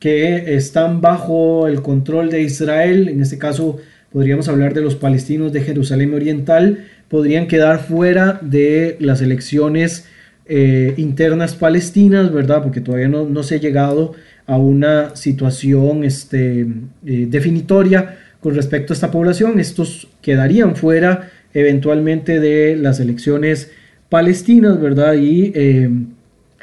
que 0.00 0.56
están 0.56 1.00
bajo 1.00 1.68
el 1.68 1.82
control 1.82 2.30
de 2.30 2.42
Israel, 2.42 3.08
en 3.08 3.20
este 3.20 3.38
caso 3.38 3.78
podríamos 4.10 4.48
hablar 4.48 4.74
de 4.74 4.80
los 4.80 4.96
palestinos 4.96 5.52
de 5.52 5.60
Jerusalén 5.60 6.14
Oriental, 6.14 6.86
podrían 7.08 7.46
quedar 7.46 7.80
fuera 7.80 8.40
de 8.42 8.96
las 8.98 9.20
elecciones 9.20 10.08
eh, 10.46 10.94
internas 10.96 11.54
palestinas, 11.54 12.32
¿verdad? 12.32 12.62
Porque 12.62 12.80
todavía 12.80 13.08
no, 13.08 13.42
se 13.42 13.56
ha 13.56 13.58
llegado 13.58 14.14
a 14.46 14.56
una 14.56 15.14
situación 15.14 16.02
este, 16.02 16.62
eh, 17.06 17.26
definitoria 17.28 18.18
con 18.40 18.54
respecto 18.54 18.92
a 18.92 18.94
esta 18.94 19.10
población. 19.10 19.60
Estos 19.60 20.08
quedarían 20.22 20.74
fuera 20.74 21.30
eventualmente 21.54 22.40
de 22.40 22.74
las 22.74 23.00
elecciones 23.00 23.70
palestinas, 24.08 24.80
¿verdad? 24.80 25.14
Y 25.14 25.52
eh, 25.54 25.90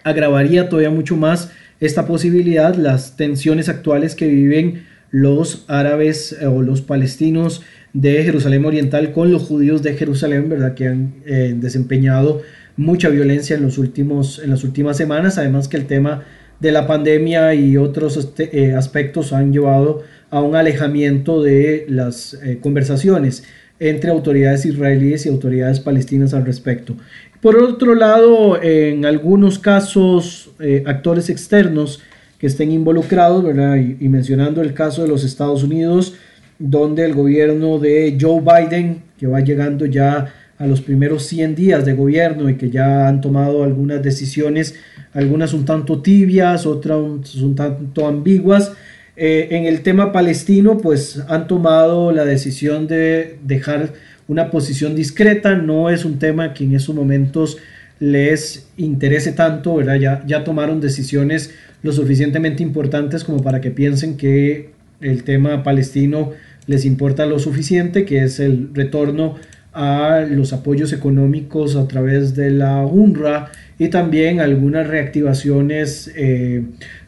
agravaría 0.03 0.69
todavía 0.69 0.89
mucho 0.89 1.15
más 1.15 1.51
esta 1.79 2.05
posibilidad, 2.05 2.75
las 2.75 3.17
tensiones 3.17 3.69
actuales 3.69 4.15
que 4.15 4.27
viven 4.27 4.85
los 5.11 5.65
árabes 5.67 6.35
o 6.43 6.61
los 6.61 6.81
palestinos 6.81 7.61
de 7.93 8.23
Jerusalén 8.23 8.65
Oriental 8.65 9.13
con 9.13 9.31
los 9.31 9.43
judíos 9.43 9.83
de 9.83 9.95
Jerusalén, 9.95 10.49
¿verdad? 10.49 10.73
Que 10.73 10.87
han 10.87 11.13
desempeñado 11.61 12.41
mucha 12.77 13.09
violencia 13.09 13.55
en, 13.55 13.63
los 13.63 13.77
últimos, 13.77 14.39
en 14.39 14.51
las 14.51 14.63
últimas 14.63 14.95
semanas, 14.95 15.37
además 15.37 15.67
que 15.67 15.77
el 15.77 15.87
tema 15.87 16.23
de 16.59 16.71
la 16.71 16.87
pandemia 16.87 17.53
y 17.53 17.77
otros 17.77 18.17
este, 18.17 18.65
eh, 18.65 18.75
aspectos 18.75 19.33
han 19.33 19.51
llevado 19.51 20.03
a 20.29 20.41
un 20.41 20.55
alejamiento 20.55 21.41
de 21.43 21.85
las 21.89 22.35
eh, 22.35 22.59
conversaciones 22.61 23.43
entre 23.79 24.09
autoridades 24.09 24.65
israelíes 24.65 25.25
y 25.25 25.29
autoridades 25.29 25.79
palestinas 25.79 26.33
al 26.33 26.45
respecto. 26.45 26.95
Por 27.41 27.57
otro 27.57 27.93
lado, 27.93 28.61
en 28.61 29.05
algunos 29.05 29.59
casos, 29.59 30.49
eh, 30.59 30.83
actores 30.87 31.29
externos 31.29 32.01
que 32.39 32.47
estén 32.47 32.71
involucrados, 32.71 33.43
¿verdad? 33.43 33.75
Y, 33.77 34.07
mencionando 34.09 34.61
el 34.61 34.73
caso 34.73 35.03
de 35.03 35.07
los 35.07 35.23
Estados 35.23 35.63
Unidos, 35.63 36.15
donde 36.59 37.05
el 37.05 37.13
gobierno 37.13 37.79
de 37.79 38.17
Joe 38.19 38.41
Biden, 38.41 39.03
que 39.19 39.27
va 39.27 39.41
llegando 39.41 39.85
ya 39.85 40.33
a 40.57 40.65
los 40.65 40.81
primeros 40.81 41.23
100 41.23 41.55
días 41.55 41.85
de 41.85 41.93
gobierno 41.93 42.49
y 42.49 42.55
que 42.55 42.69
ya 42.69 43.07
han 43.07 43.21
tomado 43.21 43.63
algunas 43.63 44.01
decisiones, 44.01 44.75
algunas 45.13 45.53
un 45.53 45.65
tanto 45.65 46.01
tibias, 46.01 46.65
otras 46.65 46.97
un, 46.97 47.55
tanto 47.55 48.07
ambiguas. 48.07 48.73
Eh, 49.19 49.47
en 49.57 49.65
el 49.65 49.81
tema 49.81 50.11
palestino, 50.11 50.77
pues 50.77 51.23
han 51.27 51.47
tomado 51.47 52.11
la 52.11 52.23
decisión 52.23 52.87
de 52.87 53.39
dejar 53.43 53.93
una 54.27 54.51
posición 54.51 54.95
discreta, 54.95 55.55
no 55.55 55.89
es 55.89 56.05
un 56.05 56.19
tema 56.19 56.53
que 56.53 56.65
en 56.65 56.75
esos 56.75 56.93
momentos 56.93 57.57
les 57.99 58.67
interese 58.77 59.31
tanto, 59.31 59.75
¿verdad? 59.75 59.95
Ya, 59.95 60.23
ya 60.27 60.43
tomaron 60.43 60.81
decisiones 60.81 61.51
lo 61.81 61.93
suficientemente 61.93 62.61
importantes 62.61 63.23
como 63.23 63.41
para 63.41 63.59
que 63.59 63.71
piensen 63.71 64.17
que 64.17 64.69
el 65.01 65.23
tema 65.23 65.63
palestino 65.63 66.33
les 66.67 66.85
importa 66.85 67.25
lo 67.25 67.39
suficiente, 67.39 68.05
que 68.05 68.23
es 68.23 68.39
el 68.39 68.69
retorno 68.75 69.35
a 69.73 70.25
los 70.29 70.53
apoyos 70.53 70.93
económicos 70.93 71.75
a 71.75 71.87
través 71.87 72.35
de 72.35 72.51
la 72.51 72.85
UNRWA 72.85 73.49
y 73.79 73.89
también 73.89 74.39
algunas 74.39 74.87
reactivaciones 74.87 76.11
eh, 76.15 76.63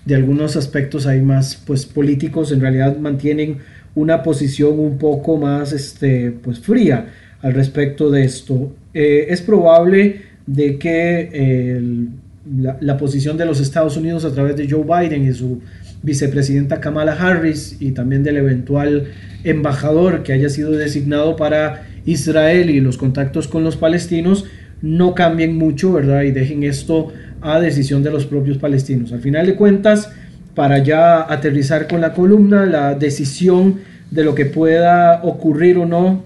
de 0.06 0.16
algunos 0.16 0.56
aspectos 0.56 1.08
ahí 1.08 1.22
más 1.22 1.62
pues 1.66 1.86
políticos 1.86 2.52
en 2.52 2.62
realidad 2.62 2.98
mantienen 2.98 3.58
una 3.96 4.22
posición 4.22 4.80
un 4.80 4.98
poco 4.98 5.38
más 5.38 5.74
este 5.74 6.32
pues 6.32 6.60
fría 6.60 7.08
al 7.42 7.54
respecto 7.54 8.12
de 8.12 8.24
esto. 8.24 8.74
Eh, 8.94 9.28
es 9.30 9.42
probable 9.42 10.22
de 10.46 10.78
que 10.78 11.82
la, 12.62 12.78
la, 12.82 12.98
posición 12.98 13.38
de 13.38 13.46
los 13.46 13.60
Estados 13.60 13.98
Unidos 13.98 14.26
a 14.26 14.34
través 14.34 14.56
de 14.56 14.68
Joe 14.70 14.84
Biden 14.84 15.28
y 15.28 15.34
su 15.34 15.62
vicepresidenta 16.02 16.80
Kamala 16.80 17.14
Harris 17.14 17.78
y 17.80 17.92
también 17.92 18.24
del 18.24 18.38
eventual 18.38 19.12
embajador 19.44 20.24
que 20.24 20.34
haya 20.34 20.50
sido 20.50 20.72
designado 20.72 21.36
para 21.36 21.88
Israel 22.06 22.70
y 22.70 22.80
los 22.80 22.98
contactos 22.98 23.48
con 23.48 23.64
los 23.64 23.78
palestinos 23.78 24.46
no 24.82 25.16
cambien 25.16 25.58
mucho, 25.58 25.94
¿verdad? 25.94 26.24
Y 26.24 26.32
dejen 26.32 26.64
esto 26.64 27.12
a 27.42 27.60
decisión 27.60 28.04
de 28.04 28.12
los 28.12 28.26
propios 28.26 28.58
palestinos. 28.58 29.12
Al 29.12 29.22
final 29.22 29.46
de 29.46 29.56
cuentas, 29.56 30.12
para 30.56 30.80
ya 30.80 31.22
aterrizar 31.32 31.88
con 31.88 32.02
la 32.02 32.14
columna, 32.14 32.66
la 32.66 32.96
decisión 32.96 33.80
de 34.12 34.24
lo 34.24 34.36
que 34.36 34.46
pueda 34.46 35.22
ocurrir 35.24 35.78
o 35.78 35.86
no 35.86 36.24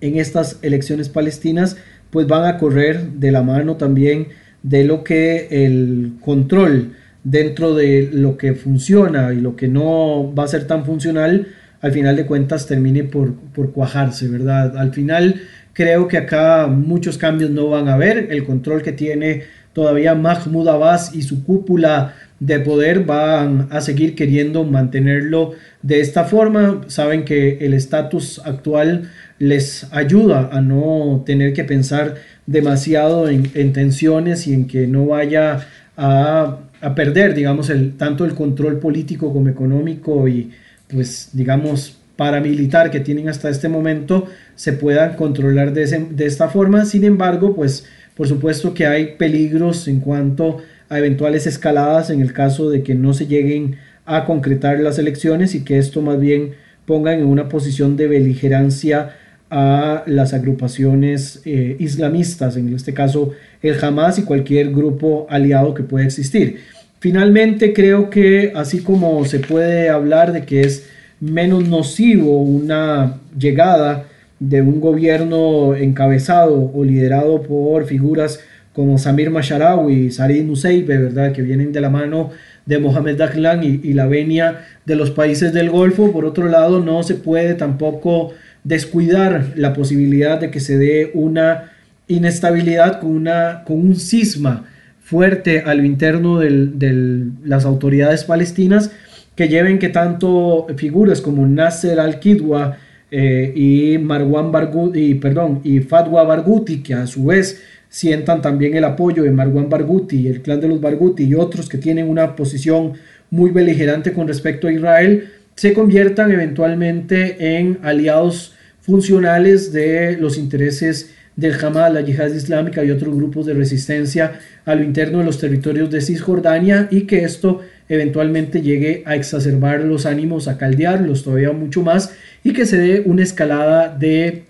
en 0.00 0.16
estas 0.16 0.58
elecciones 0.62 1.08
palestinas, 1.08 1.76
pues 2.10 2.26
van 2.26 2.44
a 2.44 2.56
correr 2.58 3.10
de 3.12 3.32
la 3.32 3.42
mano 3.42 3.76
también 3.76 4.28
de 4.62 4.84
lo 4.84 5.04
que 5.04 5.48
el 5.50 6.12
control 6.20 6.92
dentro 7.24 7.74
de 7.74 8.08
lo 8.12 8.36
que 8.38 8.54
funciona 8.54 9.32
y 9.32 9.40
lo 9.40 9.56
que 9.56 9.68
no 9.68 10.32
va 10.34 10.44
a 10.44 10.48
ser 10.48 10.66
tan 10.66 10.84
funcional 10.84 11.48
al 11.80 11.92
final 11.92 12.16
de 12.16 12.26
cuentas 12.26 12.66
termine 12.66 13.04
por, 13.04 13.34
cuajarse, 13.72 14.28
¿verdad? 14.28 14.76
Al 14.76 14.92
final 14.92 15.42
creo 15.78 16.08
que 16.08 16.16
acá 16.16 16.66
muchos 16.66 17.18
cambios 17.18 17.52
no 17.52 17.68
van 17.68 17.86
a 17.86 17.94
haber. 17.94 18.32
El 18.32 18.44
control 18.44 18.82
que 18.82 18.90
tiene 18.90 19.44
todavía 19.72 20.16
Mahmoud 20.16 20.66
Abbas 20.66 21.14
y 21.14 21.22
su 21.22 21.44
cúpula 21.44 22.16
de 22.40 22.58
poder 22.58 23.04
van 23.04 23.68
a 23.70 23.80
seguir 23.80 24.16
queriendo 24.16 24.64
mantenerlo 24.64 25.52
de 25.82 26.00
esta 26.00 26.24
forma. 26.24 26.80
Saben 26.88 27.24
que 27.24 27.58
el 27.60 27.74
estatus 27.74 28.42
actual 28.44 29.08
les 29.38 29.86
ayuda 29.92 30.48
a 30.50 30.60
no 30.60 31.22
tener 31.24 31.52
que 31.52 31.62
pensar 31.62 32.16
demasiado 32.44 33.28
en, 33.28 33.72
tensiones 33.72 34.48
y 34.48 34.54
en 34.54 34.66
que 34.66 34.88
no 34.88 35.06
vaya 35.06 35.60
a, 35.96 36.58
a 36.80 36.94
perder, 36.96 37.34
digamos, 37.34 37.70
el, 37.70 37.96
tanto 37.96 38.24
el 38.24 38.34
control 38.34 38.80
político 38.80 39.32
como 39.32 39.48
económico 39.48 40.26
y, 40.26 40.50
pues 40.88 41.30
digamos, 41.34 41.97
paramilitar 42.18 42.90
que 42.90 42.98
tienen 42.98 43.28
hasta 43.28 43.48
este 43.48 43.68
momento 43.68 44.26
se 44.56 44.72
puedan 44.72 45.14
controlar 45.14 45.72
de, 45.72 45.86
de 45.86 46.26
esta 46.26 46.48
forma. 46.48 46.84
Sin 46.84 47.04
embargo, 47.04 47.54
pues 47.54 47.86
por 48.16 48.26
supuesto 48.26 48.74
que 48.74 48.88
hay 48.88 49.14
peligros 49.16 49.86
en 49.86 50.00
cuanto 50.00 50.56
a 50.88 50.98
eventuales 50.98 51.46
escaladas 51.46 52.10
en 52.10 52.20
el 52.20 52.32
caso 52.32 52.70
de 52.70 52.82
que 52.82 52.96
no 52.96 53.14
se 53.14 53.28
lleguen 53.28 53.76
a 54.04 54.24
concretar 54.24 54.80
las 54.80 54.98
elecciones 54.98 55.54
y 55.54 55.62
que 55.62 55.78
esto 55.78 56.02
más 56.02 56.18
bien 56.18 56.54
ponga 56.86 57.14
en 57.14 57.24
una 57.24 57.48
posición 57.48 57.96
de 57.96 58.08
beligerancia 58.08 59.14
a 59.48 60.02
las 60.06 60.34
agrupaciones 60.34 61.40
eh, 61.44 61.76
islamistas, 61.78 62.56
en 62.56 62.74
este 62.74 62.92
caso 62.94 63.30
el 63.62 63.76
Hamas 63.80 64.18
y 64.18 64.22
cualquier 64.22 64.72
grupo 64.72 65.28
aliado 65.30 65.72
que 65.72 65.84
pueda 65.84 66.04
existir. 66.04 66.62
Finalmente, 66.98 67.72
creo 67.72 68.10
que 68.10 68.50
así 68.56 68.80
como 68.80 69.24
se 69.24 69.38
puede 69.38 69.88
hablar 69.88 70.32
de 70.32 70.42
que 70.42 70.62
es 70.62 70.88
menos 71.20 71.68
nocivo 71.68 72.42
una 72.42 73.18
llegada 73.38 74.04
de 74.40 74.62
un 74.62 74.80
gobierno 74.80 75.74
encabezado 75.74 76.70
o 76.72 76.84
liderado 76.84 77.42
por 77.42 77.86
figuras 77.86 78.40
como 78.72 78.98
Samir 78.98 79.30
Masharawi 79.30 79.92
y 79.92 80.10
Sarid 80.12 80.44
Nuseibe, 80.44 80.98
¿verdad? 80.98 81.32
que 81.32 81.42
vienen 81.42 81.72
de 81.72 81.80
la 81.80 81.90
mano 81.90 82.30
de 82.64 82.78
Mohamed 82.78 83.16
Dahlan 83.16 83.64
y, 83.64 83.80
y, 83.82 83.92
la 83.94 84.06
venia 84.06 84.64
de 84.84 84.94
los 84.94 85.10
países 85.10 85.52
del 85.52 85.70
Golfo. 85.70 86.12
Por 86.12 86.24
otro 86.24 86.48
lado, 86.48 86.78
no 86.78 87.02
se 87.02 87.14
puede 87.14 87.54
tampoco 87.54 88.34
descuidar 88.62 89.54
la 89.56 89.72
posibilidad 89.72 90.38
de 90.38 90.50
que 90.50 90.60
se 90.60 90.78
dé 90.78 91.10
una 91.14 91.72
inestabilidad 92.06 93.00
con, 93.00 93.10
una, 93.10 93.64
con 93.64 93.78
un 93.80 93.96
cisma 93.96 94.66
fuerte 95.00 95.62
a 95.66 95.74
lo 95.74 95.84
interno 95.84 96.38
de 96.38 97.30
las 97.44 97.64
autoridades 97.64 98.24
palestinas 98.24 98.90
que 99.38 99.46
lleven 99.46 99.78
que 99.78 99.88
tanto 99.88 100.66
figuras 100.76 101.20
como 101.20 101.46
Nasser 101.46 102.00
al-Kidwa 102.00 102.76
eh, 103.08 103.52
y 103.54 103.96
Marwan 103.98 104.50
Barghouti, 104.50 105.14
perdón, 105.14 105.60
y 105.62 105.78
Fatwa 105.78 106.24
Barghouti, 106.24 106.82
que 106.82 106.94
a 106.94 107.06
su 107.06 107.26
vez 107.26 107.62
sientan 107.88 108.42
también 108.42 108.74
el 108.74 108.82
apoyo 108.82 109.22
de 109.22 109.30
Marwan 109.30 109.68
Barghouti, 109.68 110.26
el 110.26 110.42
clan 110.42 110.60
de 110.60 110.66
los 110.66 110.80
Barghouti 110.80 111.22
y 111.22 111.36
otros 111.36 111.68
que 111.68 111.78
tienen 111.78 112.08
una 112.08 112.34
posición 112.34 112.94
muy 113.30 113.52
beligerante 113.52 114.12
con 114.12 114.26
respecto 114.26 114.66
a 114.66 114.72
Israel, 114.72 115.28
se 115.54 115.72
conviertan 115.72 116.32
eventualmente 116.32 117.58
en 117.58 117.78
aliados 117.84 118.56
funcionales 118.80 119.72
de 119.72 120.16
los 120.16 120.36
intereses 120.36 121.14
del 121.36 121.54
Hamas, 121.64 121.92
la 121.92 122.00
yihad 122.00 122.34
islámica 122.34 122.82
y 122.82 122.90
otros 122.90 123.14
grupos 123.14 123.46
de 123.46 123.54
resistencia 123.54 124.40
a 124.64 124.74
lo 124.74 124.82
interno 124.82 125.18
de 125.18 125.24
los 125.24 125.38
territorios 125.38 125.88
de 125.92 126.00
Cisjordania 126.00 126.88
y 126.90 127.02
que 127.02 127.22
esto 127.22 127.60
eventualmente 127.88 128.62
llegue 128.62 129.02
a 129.06 129.16
exacerbar 129.16 129.80
los 129.80 130.06
ánimos, 130.06 130.48
a 130.48 130.58
caldearlos 130.58 131.24
todavía 131.24 131.52
mucho 131.52 131.82
más 131.82 132.14
y 132.44 132.52
que 132.52 132.66
se 132.66 132.78
dé 132.78 133.02
una 133.04 133.22
escalada 133.22 133.96
de 133.96 134.44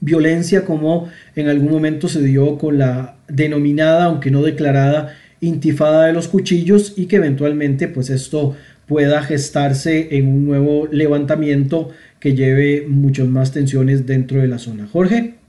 violencia 0.00 0.64
como 0.64 1.08
en 1.34 1.48
algún 1.48 1.70
momento 1.70 2.08
se 2.08 2.22
dio 2.22 2.58
con 2.58 2.78
la 2.78 3.16
denominada, 3.28 4.04
aunque 4.04 4.30
no 4.30 4.42
declarada, 4.42 5.16
intifada 5.40 6.06
de 6.06 6.12
los 6.12 6.28
cuchillos 6.28 6.94
y 6.96 7.06
que 7.06 7.16
eventualmente 7.16 7.88
pues 7.88 8.10
esto 8.10 8.54
pueda 8.86 9.22
gestarse 9.22 10.16
en 10.16 10.28
un 10.28 10.44
nuevo 10.44 10.86
levantamiento 10.90 11.90
que 12.20 12.34
lleve 12.34 12.84
muchas 12.86 13.28
más 13.28 13.52
tensiones 13.52 14.06
dentro 14.06 14.40
de 14.40 14.48
la 14.48 14.58
zona. 14.58 14.86
Jorge. 14.90 15.43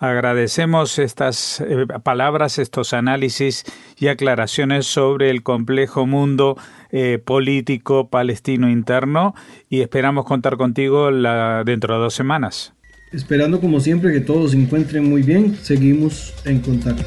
Agradecemos 0.00 0.98
estas 0.98 1.60
eh, 1.60 1.86
palabras, 2.02 2.58
estos 2.58 2.94
análisis 2.94 3.64
y 3.98 4.08
aclaraciones 4.08 4.86
sobre 4.86 5.28
el 5.28 5.42
complejo 5.42 6.06
mundo 6.06 6.56
eh, 6.90 7.18
político 7.22 8.08
palestino 8.08 8.70
interno 8.70 9.34
y 9.68 9.82
esperamos 9.82 10.24
contar 10.24 10.56
contigo 10.56 11.12
dentro 11.12 11.94
de 11.94 12.00
dos 12.00 12.14
semanas. 12.14 12.72
Esperando 13.12 13.60
como 13.60 13.78
siempre 13.78 14.10
que 14.10 14.20
todos 14.20 14.52
se 14.52 14.56
encuentren 14.56 15.06
muy 15.06 15.20
bien, 15.20 15.54
seguimos 15.56 16.32
en 16.46 16.60
contacto. 16.60 17.04